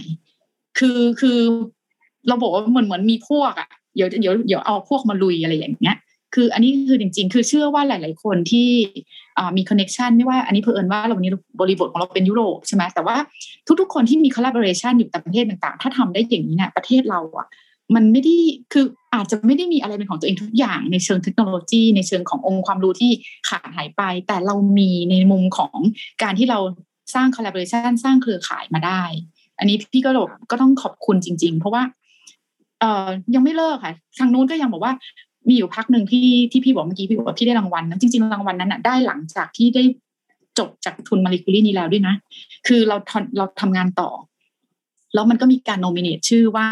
[0.78, 1.39] คือคือ
[2.28, 5.97] เราบอกว่าเหมือนเหมือนมีพวกอะเดี๋ยวเดี๋ยวเดี๋ยวเอาพวกมาลุยอะไรอย่างเงี้ย
[6.36, 8.69] คืออันนี้คือจริง ๆ คือเชื่อว่าหลาย ๆ คนที่
[9.57, 13.17] มี connection ไม่ว่าอันนี้เพื่อนว่าเราวันนี้บริบทของเราเป็นยุโรปใช่ไหมแต่ว่า
[13.80, 17.47] ทุก ๆ คนที่มี collaboration อยู่ต่างประเทศต่าง ๆ ถ้าทำได้อย่างนี้เนี่ยประเทศเราอะ
[17.95, 18.36] มันไม่ได้
[18.73, 23.11] คืออาจจะไม่ได้มีอะไรเป็นของตัวเองทุกอย่างในเชิงเทคโนโลยี ในเชิงขององค์ความรู้ที่
[23.49, 25.77] ขาดหายไป แต่เรามีในมุมของ
[26.23, 26.59] การที่เรา
[27.15, 29.03] สร้าง collaboration สร้างเครือข่ายมาได้
[29.59, 30.11] อันนี้พี่ก็
[30.51, 31.83] ก็ต้องขอบคุณจริง ๆ เพราะว่า
[32.79, 34.93] เอ่อยังไม่เลิกค่ะ ทางนู้นก็ยังบอกว่า
[35.47, 39.83] มีอยู่พักหนึ่งที่ที่พี่บอกเมื่อกี้พี่บอกว่าพี่ได้รางวัลนะจริงๆรางวัลนั้นอะได้หลังจากที่ได้
[40.59, 42.15] จบจากทุนมาริคูรีนี้แล้วด้วยนะ
[42.67, 42.97] คือเรา
[43.38, 44.09] เราทำงานต่อ
[45.13, 46.67] แล้วมันก็มีการโนมิเนตชื่อว่า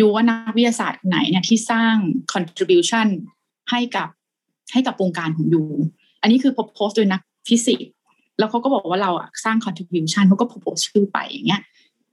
[0.00, 1.94] ยูว่านักวิทยาศาสตร์ไหนเนี่ยที่สร้าง
[2.32, 3.08] contribution
[3.70, 4.08] ให้กับ
[4.72, 5.62] ให้กับวงการของยู
[6.20, 7.90] อันนี้คือโพสต์โดยนักฟิสิกส์
[8.38, 11.62] แล้วเขาก็บอกว่าเราอะสร้าง contribution เขาก็โพสต์ชื่อไปอย่างเงี้ย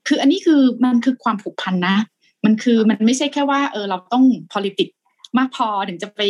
[0.08, 1.98] คืออันนี้คือมันคือความผูกพันนะ
[2.46, 4.24] มันคือมันไม่ใช่แค่ว่าเออเราต้อง
[4.54, 4.96] politics
[5.38, 6.22] มากพอถึงจะไป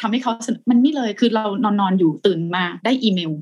[0.00, 0.32] ทำให้เขา
[0.70, 3.32] มันไม่เลยคือเรานอนนอนอยู่ตื่นมาได้อีเมล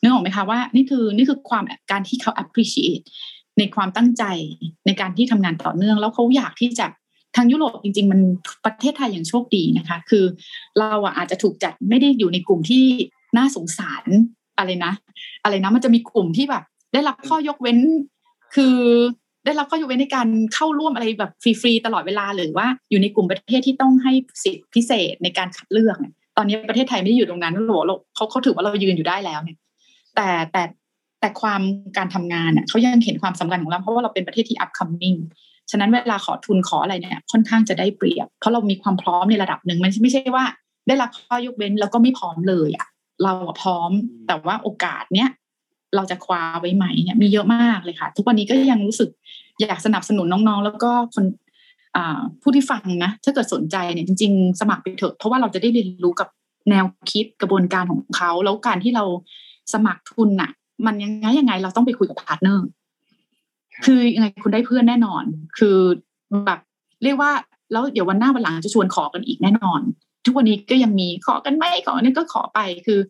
[0.00, 3.04] นึกออกไหมคะว่านี่คือนี่คือความการที่เขา appreciate
[3.58, 4.24] ในความตั้งใจ
[4.86, 6.86] ในการที่ทำงานต่อเนื่อง แล้วเขาอยากที่จะ
[7.36, 8.20] ทางยุโรปจริง ๆ มัน
[8.64, 10.24] ประเทศไทยอย่างโชคดีนะคะ คือ
[10.78, 12.84] เราอาจจะถูกจัดไม่ได้อยู่ในกลุ่มที่
[13.36, 14.04] น่าสงสาร
[14.58, 14.92] อะไรนะ
[15.44, 17.78] อะไรนะมันจะมีกลุ่มที่แบบ ได้รับข้อยกเว้น
[18.54, 18.76] คือ
[19.44, 24.12] ได้รับข้อยกเว้นในการเข้าร่วมอะไรแบบฟรีๆตลอดเวลาหรือว่าอยู่ในกลุ่มประเทศที่ต้องให้
[24.44, 25.96] สิทธิพิเศษในการคัดเลือก
[26.36, 29.58] ตอนนี้ประเทศไทยไม่ได้อยู่ตรงนั้นเราเขาเขาถือว่าเรายืนอยู่ได้แล้วเนี่ย
[30.16, 30.62] แต่แต่
[31.24, 31.62] แต่ความ
[31.96, 35.18] การทำงานเน่ยเขายังเห็นความสำคัญของเรา เพราะว่าเราเป็นประเทศที่ upcoming
[35.70, 40.44] ฉะนั้นเวลาขอทุนขออะไรเนี่ยค่อนข้างจะได้เปรียบ เพราะเรามีความพร้อมในระดับหนึ่งมันไม่ใช่ว่า
[40.88, 42.86] ได้รับข้อยกเว้นแล้วก็ไม่พร้อมเลยอะ
[43.22, 43.90] เราพร้อม
[44.26, 45.28] แต่ว่าโอกาสเนี้ย
[45.96, 49.08] เราจะคว้าไว้ไหมเนี่ยมีเยอะมากเลยค่ะ ทุกวันนี้ก็ยังรู้สึก
[49.60, 51.24] อยากสนับสนุนน้องๆ แล้วก็คน
[52.42, 56.28] ผู้ที่ฟังนะถ้าเกิดสนใจเนี่ยจริง ๆ สมัครไปเถอะเพราะว่าเราจะได้เรียนรู้กับ
[56.70, 59.04] แนวคิดกระบวนการของเขา แล้วการที่เรา
[59.72, 60.50] สมัครทุนน่ะ
[60.86, 62.66] มันยังไงยังไงเราต้องไปคุยกับ partner
[63.84, 65.24] คือยังไงคุณได้เพื่อนแน่นอน
[65.58, 65.78] คือ
[66.46, 66.60] แบบ
[67.04, 67.30] เรียกว่า
[67.72, 69.80] แล้วเดี๋ยววันหน้าวันหลังจะชวนขอกันอีกแน่นอน
[70.24, 73.00] ทุกวันนี้ก็ยังมีขอกันไหมขอนี่ก็ขอไปคือ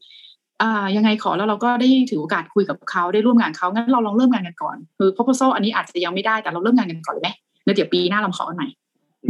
[0.63, 7.31] อ่ายังไงขอแล้วเราก็ได้ถือโอกาสคุยกับเขาได้ร่วมงานเขางั้นเราลองเริ่มงานกันก่อนคือ proposal อันนี้อาจจะยังไม่ได้แต่เราเริ่มงานกันก่อนเลยไหม
[7.65, 8.69] แล้วเดี๋ยวปีหน้าเราขอกันใหม่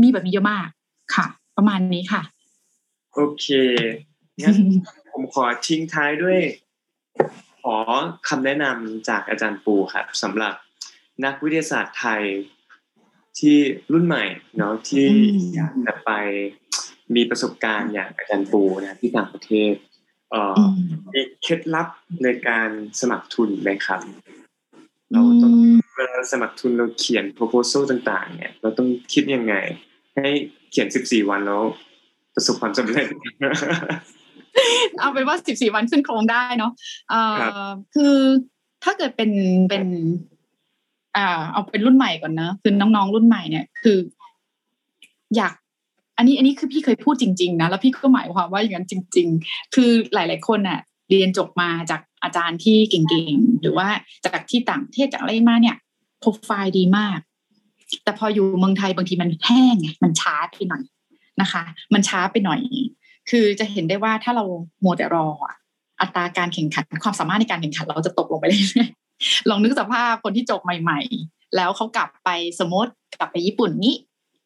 [0.02, 0.66] มีแบบนี้เยอะมาก
[1.14, 1.26] ค่ะ
[1.56, 2.22] ประมาณนี้ค่ะ
[3.14, 3.46] โอเค
[4.42, 4.54] งั้น
[5.12, 6.38] ผมขอทิ้งท้ายด้วย
[7.64, 7.76] ขอ
[8.28, 10.54] คำแนะนำจากอาจารย์ปูครับสำหรับ
[11.24, 12.22] นักวิทยาศาสตร์ไทย
[13.38, 13.56] ที่
[13.92, 14.24] รุ่นใหม่
[14.58, 15.06] เนาะที่
[15.54, 16.10] อยากจะไป
[17.14, 19.72] มีประสบการณ์อย่างอาจารย์ปูนะที่ต่างประเทศ
[20.30, 20.62] เอ่อ
[21.12, 21.88] มีเคล็ดลับ
[22.22, 24.00] ในการสมัครทุนไหมครับ
[25.12, 25.54] เราต้อง
[25.96, 29.54] เวลาสมัครทุนเราเขียน proposal ต่าง ๆ เนี่ย เราต้องคิดยังไง
[30.14, 30.28] ให้
[30.70, 31.62] เขียน14วันแล้ว
[32.34, 33.06] ประสบความสำเร็จ
[35.00, 36.72] เอาเป็นว่าสิบสี่วันขึ้นโครงได้เนาะ
[37.10, 37.20] เอ่
[37.62, 38.16] อคือ
[38.84, 39.30] ถ้าเกิดเป็น
[39.70, 39.84] เป็น
[41.16, 43.98] อ่าเอาเป็นรุ่นใหม่ก่อนนะคือน้องๆรุ่นใหม่เนี่ยคือ
[45.36, 45.52] อยาก
[46.16, 50.80] อันนี้อันนี้คือพี่เคยพูดจริง ๆ นะแล้วพี่ก็หมายความว่าอย่างนั้นจริง ๆ คือหลาย ๆ คนอะ
[51.10, 53.00] เรียนจบมาจากอาจารย์ที่เก่
[53.32, 53.88] งๆหรือว่า
[54.24, 55.76] จากที่ต่างประเทศจากอะไรมาเนี่ย
[56.20, 57.18] โปรไฟล์ดีมาก
[58.04, 60.82] แต่พออยู่เมืองไทยบางทีมันแห้งไงมันช้าไปหน่อย
[61.40, 61.62] นะคะ
[61.94, 62.60] มันช้าไปหน่อย
[63.30, 64.44] คือจะเห็นได้ว่าถ้าเรา
[64.80, 65.54] โมแต่รออะ
[66.00, 68.88] อัตราการแข่งขันความสามารถในการแข่งขันเราจะตกลงไปเรื่อย
[69.48, 73.94] ลองนึกสภาพคนที่จบใหม่ ๆ แล้วเขากลับไปสมมติกลับไปญี่ปุ่นนี้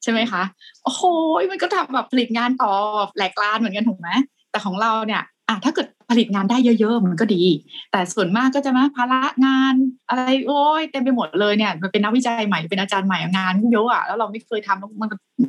[0.03, 0.43] ใช่ไหมคะ
[0.85, 1.03] โอ้โห
[1.51, 2.73] มันก็ทำแบบผลิตงานต่อ
[3.17, 4.09] แหลกลานเหมือนกันถูกไหม
[4.51, 7.43] แต่ของเราเนี่ยอะถ้าเกิดผลิตงานได้เยอะ ๆ มันก็ดี
[7.91, 9.75] แต่ส่วนมากก็จะมาภาระงาน
[10.09, 15.09] อะไรโอ้ยเต็มไปหมดเลยเนี่ย มันเป็นนักวิจัยใหม่เป็นอาจารย์ใหม่งานเยอะอะแล้วเราไม่เคยทำแล้วมัน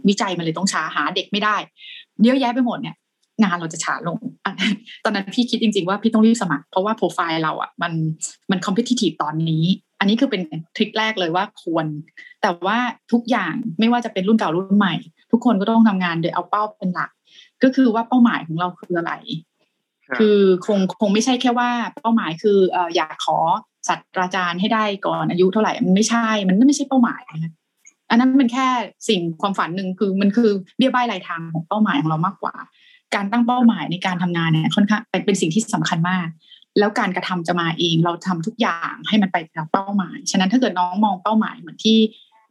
[0.10, 1.56] วิจัยมันเลยต้องช้าหาเด็กไม่ได้
[2.24, 2.96] เยอะแยะไปหมดเนี่ย
[3.44, 4.54] งานเราจะช้าลงอะ
[5.04, 7.94] ตอนนั้นพี่คิดจริง ๆ ว่าพี่ต้องรีบสมัคร เพราะว่าโปรไฟล์เราอะมัน
[8.52, 9.64] มันคอมเพติทีฟตอนนี้
[10.00, 10.42] อันนี้คือเป็น
[10.76, 11.86] ทริคแรกเลยว่าควร
[12.42, 12.78] แต่ว่า
[13.12, 14.96] ทุกอย่างไม่ว่าจะเป็นรุ่นเก่ารุ่นใหม่
[15.32, 17.12] ทุกคนก็ต้องทำงานโดยเอาเป้าเป็นหลัก
[17.64, 19.14] ก็คือว่าเป้าหมายของเราคืออะไร
[20.08, 21.70] ครับคือคงคงไม่ใช่แค่ว่า
[22.02, 23.38] เป้าหมายคือเอ่ออยากขอ
[23.88, 27.54] ศาสตราจารย์ให้ได้ก่อนอายุเท่าไหร่มันไม่ใช่ มันไม่ใช่เป้าหมายนะ
[28.10, 28.68] อันนั้นมันแค่
[29.10, 32.54] สิ่งความฝันหนึ่งคือมันคือเบี้ยใบ้ลายทางของเป้าหมายของเรามากกว่า
[33.16, 36.28] การตั้งเป้าหมายในการทำงานเนี่ยค่อนข้างเป็นเป็นสิ่งที่สำคัญมาก
[36.80, 41.98] แล้วการกระทำจะมาเองเราทำทุกอย่างให้มันไปตามเป้าหมาย ฉะนั้นถ้าเกิดน้องมองเป้าหมายเหมือนที่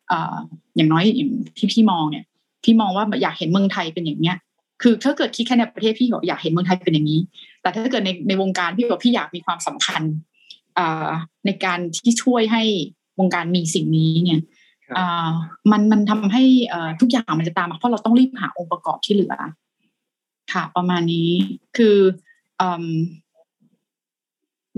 [0.09, 0.37] เอ่อ
[0.77, 2.25] อย่างน้อยอย่างที่พี่มองเนี่ย
[2.65, 4.37] พี่มองว่าอยากเห็นเมืองไทยเป็นอย่างเนี้ย
[4.83, 7.21] คือถ้าเกิดคิดแค่ในประเทศพี่บอกอยากเห็นเมืองไทยเป็นอย่างนี้
[7.63, 10.03] แต่ถ้าเกิดในในวงการพี่บอกพี่อยากมีความสำคัญ
[10.79, 11.09] อ่า
[11.47, 12.63] ในการที่ช่วยให้
[13.19, 14.43] วงการมีสิ่งนี้เนี่ย
[14.87, 15.31] ครับอ่า
[15.71, 19.35] มันมันทำให้เอ่อทุกอย่างมันจะตามมาเพราะเราต้องรีบหาองค์ประกอบที่เหลือ
[20.53, 21.31] ค่ะ ประมาณนี้
[21.77, 21.97] คือ
[22.61, 22.87] อืม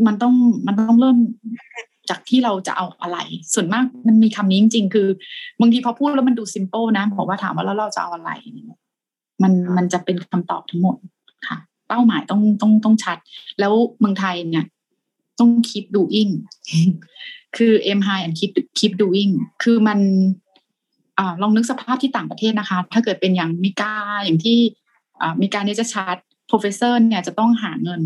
[0.07, 0.35] มันต้อง
[0.67, 1.19] มันต้องเริ่ม
[2.11, 3.19] จากที่เราจะเอาอะไร
[3.55, 5.09] ส่วนมากมันมีคำนี้จริงๆ คือ
[5.61, 8.31] บางทีพอพูดแล้วมันดูซิมเ l ิลนะบอกว่าถามว่าแล้วเราจะเอาอะไร
[9.43, 10.97] มันมันจะเป็นคำตอบทั้งหมด
[11.49, 11.59] ค่ะ
[11.89, 13.19] เป้าหมายต้องต้องต้องชัด
[13.61, 14.67] แล้วเมืองไทยเนี่ย
[15.39, 16.31] ต้อง keep doing
[17.57, 19.31] คือ aim high and keep keep doing
[19.63, 19.99] คือมัน
[21.19, 23.95] อ่าลองนึกสภาพที่ต่างประเทศนะคะ ถ้าเกิดเป็นอย่างมิกา
[24.25, 24.80] อย่างที่อ่า
[25.41, 26.17] มิกาเนี่ยจะชัด
[26.51, 28.03] professor เนี่ยจะต้องหาเงิน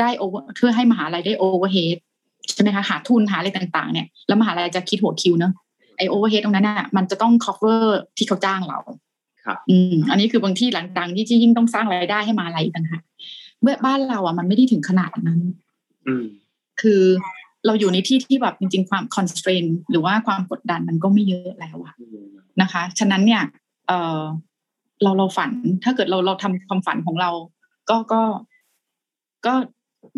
[0.00, 1.96] ได้ over เพื่อให้มหาลัยได้ overhead
[2.54, 5.52] ใช่ไหมคะหาทุนหาอะไรต่างๆ เนี่ยแล้วมหาลัยจะคิดหัวคิวเนอะ
[5.96, 7.82] ไอ overhead ตรงนั้นน่ะมันจะต้อง cover
[8.16, 8.78] ที่เขาจ้างเรา
[9.44, 13.02] ครับอืมอันนี้คือบางที่หลังดังที่ยิ่งต้องสร้างรายได้ให้มหาลัยอีกต่างหาก
[13.62, 15.40] เมื่อบ้านเราอะมันไม่ได้ถึงขนาดนั้น
[16.06, 16.24] อืม
[16.80, 17.02] คือ
[17.66, 21.94] เราอยู่ในที่ที่แบบจริง ๆ ความ constraint หรือว่าความกดดันมันก็ไม่เยอะแล้วอะ
[22.60, 23.42] นะคะ ฉะนั้นเนี่ย
[23.88, 24.22] เออ
[25.02, 25.50] เราเราฝัน
[25.84, 27.30] ถ้าเกิดเราเราทำความฝันของเรา
[27.90, 28.22] ก็ก็
[29.46, 29.54] ก็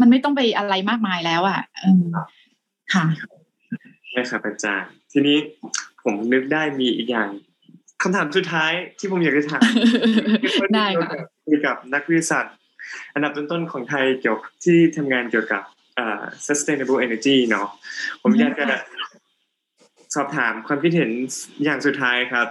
[0.01, 2.05] มันไม่ต้องไปอะไรมากมายแล้วอะเออ
[2.95, 3.05] ค่ะ
[4.17, 5.37] นะครับอาจารย์ทีนี้
[6.03, 7.29] ผมนึกได้มีอีกอย่าง
[8.03, 9.63] คำถามสุดท้ายที่ผมอยากจะถาม
[10.77, 11.13] ได้ค่ะ
[11.47, 12.55] คุยกับนักวิทยาศาสตร์
[13.15, 15.63] อันดับต้นๆของไทยเกี่ยวกับที่ทำงานเกี่ยวกับ
[15.99, 17.69] อ่า sustainable energy เนาะ
[18.23, 18.67] ผมอยากจะ
[20.15, 21.11] สอบถามความคิดเห็น
[21.65, 22.47] อย่างสุดท้ายครับ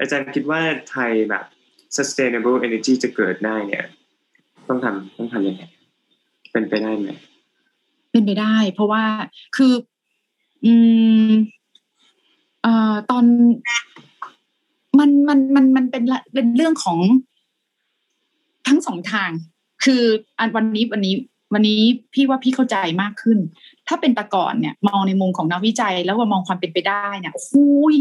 [0.00, 0.60] อาจารย์คิดว่า
[0.90, 1.44] ไทยแบบ
[1.96, 3.84] sustainable energy จะเกิดได้เนี่ย
[4.68, 5.62] ต้องทำต้องทำยังไง
[6.52, 7.08] เป็นไปได้ไหม
[8.10, 9.04] เป็นไปได้ เพราะว่า
[9.56, 9.72] คือ
[10.64, 10.72] อื
[11.28, 11.32] ม
[12.62, 13.24] เอ่อตอน
[14.98, 16.98] มันมันมันมันเป็นละเป็นเรื่องของ
[18.68, 19.30] ทั้งสองทาง
[19.84, 20.02] คือ
[20.38, 21.14] อันวันนี้วันนี้
[21.52, 21.80] วันนี้
[22.14, 23.38] พี่ว่าพี่เข้าใจมากขึ้น
[23.88, 27.54] ถ้าเป็นแต่ก่อนเนี่ย มองในมุมของนักวิจัยแล้วว่ามองความเป็นไปได้เนี่ยโอ้โห
[27.92, 27.96] ย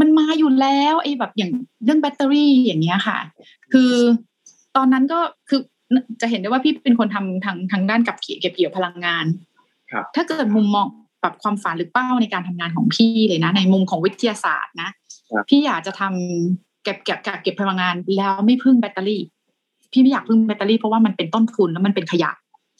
[0.00, 1.52] มันมาอยู่แล้วไอ้แบบอย่าง
[1.84, 3.18] เรื่องแบตเตอรี่อย่างเงี้ยค่ะ
[3.72, 3.92] คือ
[4.76, 5.18] ตอนนั้นก็
[5.48, 5.60] คือ
[6.20, 9.24] จะเห็นได้ว่าพี่เป็นคนทำทางทางด้านกับเกี่ยวเก็บเกี่ยวพลังงาน
[9.92, 10.86] ครับ ถ้าเกิดมุมมอง
[11.22, 14.90] ปรับความฝันหรือเป้าในการทำงานของพี่เลยนะ ในมุมของวิทยาศาสตร์นะ
[15.30, 19.22] ครับพี่อยากจะทำเก็บเก็บเก็บเก็บพลังงานแล้วไม่พึ่งแบตเตอรี่
[19.92, 22.30] พี่ไม่อยากพึ่งแบตเตอรี่เพราะว่ามันเป็นต้นทุนแล้วมันเป็นขยะ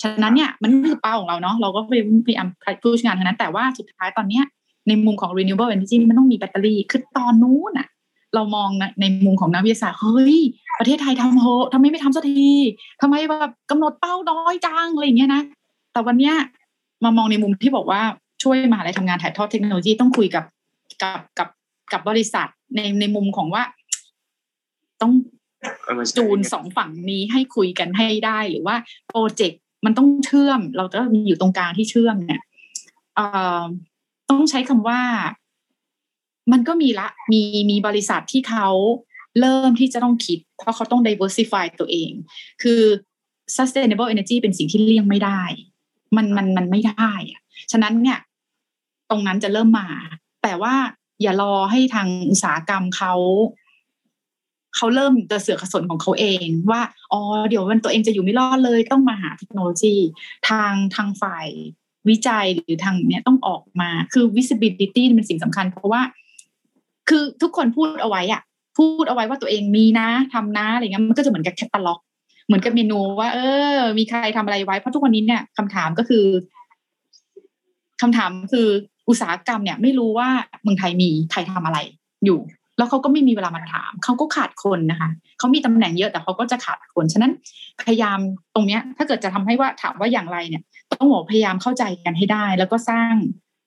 [0.02, 2.48] ฉะนั้นเนี่ยมันคือเป้าของเราเนาะเราก็พยายาม
[2.82, 4.44] พูดงานทางนั้นแต่ว่าสุดท้ายตอนเนี้ย
[4.88, 7.88] ในมุมของ renewable energy มันต้องมีแบตเตอรี่คือตอนนู้นอะ
[8.34, 10.38] เรามองนะในมุมของนักวิทยาศาสตร์เฮ้ย
[10.78, 12.52] ประเทศไทยทำโหทำไมไม่ทำสักที
[13.02, 15.42] ทำไมแบบกำหนดเป้าน้อยจังอะไรอย่างเงี้ยนะ
[15.92, 16.34] แต่วันเนี้ย
[17.04, 18.00] มามองในมุมที่บอกว่า
[18.42, 20.44] ช่วยมหาลัยทำงานถ่ายทอดเทคโนโลยีต้องคุยกับ
[21.02, 21.48] กับกับ
[21.92, 23.62] กับบริษัทในในมุมของว่า
[25.02, 25.12] ต้อง
[26.16, 28.76] จูนสองฝั่งนี้ให้คุยกันให้ได้หรือว่า
[29.08, 32.42] โปรเจกต์ มันต้องเชื่อม เราจะมีอยู่ตรงกลางที่เชื่อมเนี่ย
[33.14, 33.26] เอ่
[33.62, 33.64] อ
[34.30, 35.00] ต้องใช้คำว่า
[36.52, 38.68] มันก็มีละ มีมีบริษัทที่เขา
[39.40, 42.10] เริ่มที่จะต้องคิด เพราะเขาต้อง diversify ตัวเอง
[42.62, 42.82] คือ
[43.56, 45.42] sustainable energy เป็นสิ่งที่เลี่ยงไม่ได้
[46.16, 48.18] มันมันมันไม่ได้อะฉะนั้นเนี่ย
[49.10, 49.88] ตรงนั้นจะเริ่มมา
[50.42, 50.74] แต่ว่า
[51.22, 53.14] อย่ารอให้ทางอุตสาหกรรมเขา
[54.76, 56.80] เขาเริ่มกระเสือกสนของเขาเองว่า
[57.12, 59.94] อ๋อเดี๋ยวมันตัวเองจะอยู่ไม่รอดเลยต้องมาหาเทคโนโลยี
[60.48, 61.46] ทางทางฝ่าย
[62.08, 66.02] วิจัยหรือทางเนี้ยต้องออกมาคือ visibility เป็นสิ่งสำคัญ เพราะว่า
[67.08, 68.42] คือทุกคนพูดเอาไว้อะ
[68.78, 72.00] พูดเอาไว้ว่าตัวเองมีนะทำนะอะไรเงี้ยมันก็จะเหมือนกับแคตตาล็อก
[72.46, 73.38] เหมือนกับเมนูว่า เอ
[73.76, 76.24] อ มีใครทำอะไรไว้เพราะทุกวันนี้เนี่ยคำถามก็คือ
[78.02, 78.68] คำถามคือ
[79.08, 80.28] อุตสาหกรรมเนี่ย ไม่รู้ว่า
[80.62, 81.78] เมืองไทยมีใครทำอะไร
[82.24, 82.40] อยู่
[82.78, 87.32] แล้วเขาก็ไม่มีเวลามาถาม เขาก็ขาดคนนะคะเขามีตำแหน่งเยอะแต่เขาก็จะขาดคน ฉะนั้น
[87.80, 88.18] พยายาม
[88.54, 90.62] ตรงเนี้ย ถ้าเกิดจะทำให้ว่าถามว่าอย่างไรเนี่ย
[90.92, 93.14] ต้องบอกพยายามเข้าใจกันให้ได้ แล้วก็สร้าง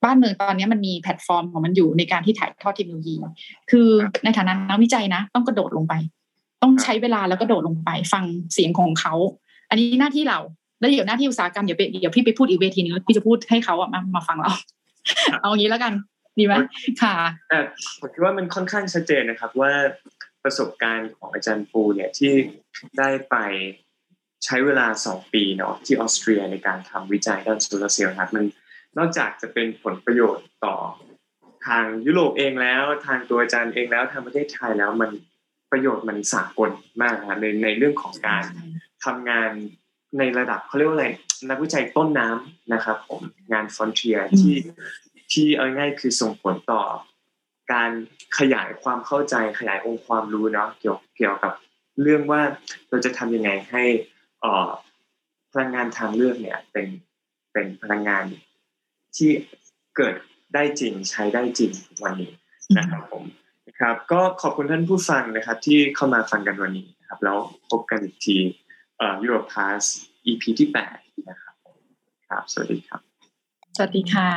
[0.03, 3.15] บ้านเมืองตอนนี้มันมีแพลตฟอร์มของมันอยู่ในการที่ถ่ายทอดเทคโนโลยี
[3.71, 3.87] คือ
[4.23, 5.93] ในฐานะนักวิจัยนะ ต้องกระโดดลงไป
[6.63, 9.13] ต้องใช้เวลาแล้วก็โดดลงไป ฟังเสียงของเขา
[9.69, 10.39] อันนี้หน้าที่เรา
[10.79, 14.51] แล้วเดี๋ยวหน้าที่อุตสาหกรรมเดี๋ยวไปเดี๋ยวพี่ไปพูดอีกเวทีนึงแล้วพี่จะพูดให้เขาอะมามาฟังเรา
[15.41, 15.93] เอางี้แล้วกัน
[16.39, 16.53] ดีไหม
[17.03, 17.15] ค่ะ
[17.49, 17.59] แต่
[17.99, 19.71] ผมคิดว่ามันค่อนข้างชัดเจนนะครับว่า
[20.43, 22.33] ประสบการณ์ของอาจารย์ปูเนี่ยที่
[22.99, 23.35] ได้ไป
[24.45, 28.45] ใช้เวลาสองปีเนาะที่ออสเตรียในการทำวิจัยด้านโซลาร์เซลล์ครับมัน
[28.97, 30.75] นอกจากจะเป็นผลประโยชน์ต่อ
[31.67, 35.11] ทางยุโรปเองแล้ว ทางตัวอาจารย์เองแล้วทางประเทศไทยแล้วมัน
[35.71, 36.71] ประโยชน์มันสากล
[37.01, 38.43] มากนะครับในในเรื่องของการ
[39.05, 39.51] ทำงาน
[40.17, 41.07] ในระดับเขาเรียกว่าอะไร
[41.49, 43.21] นักวิจัยต้นน้ำนะครับผม
[43.51, 44.55] งานฟอนเทียที่
[45.33, 46.83] ที่เอาง่ายคือส่งผลต่อ
[47.73, 47.91] การ
[48.39, 51.53] ขยายความเข้าใจขยายองค์ความรู้เนาะเกี่ยวเกี่ยวกับ
[52.01, 52.41] เรื่องว่า
[52.89, 53.83] เราจะทำยังไงให้
[54.43, 54.69] อ่อ
[55.51, 56.87] พลังงานทางเลือกเนี่ย เป็น
[57.53, 58.25] เป็นพลังงาน
[59.17, 59.31] ที่
[59.97, 60.15] เกิด
[60.53, 61.71] ได้จริงใช้ได้จริง
[62.03, 62.31] วันนี้
[62.77, 63.23] นะครับผม
[63.67, 67.37] นะครับ ก็ขอบคุณท่านผู้ฟังนะครับ ที่เข้ามาฟังกันวันนี้นะครับ แล้ว
[67.69, 68.37] พบกันอีกที
[68.97, 69.83] เอ่อ Europe Pass
[70.25, 70.97] EP ที่แปด
[71.29, 71.55] นะครับ
[72.29, 73.08] ครับ สวัสดีครับ
[73.81, 74.29] วัสดีค่ะ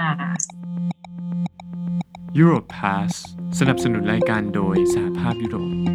[2.40, 3.12] Europe Pass
[3.58, 5.91] สนับสนุนรายการโดยสหภาพยุโรป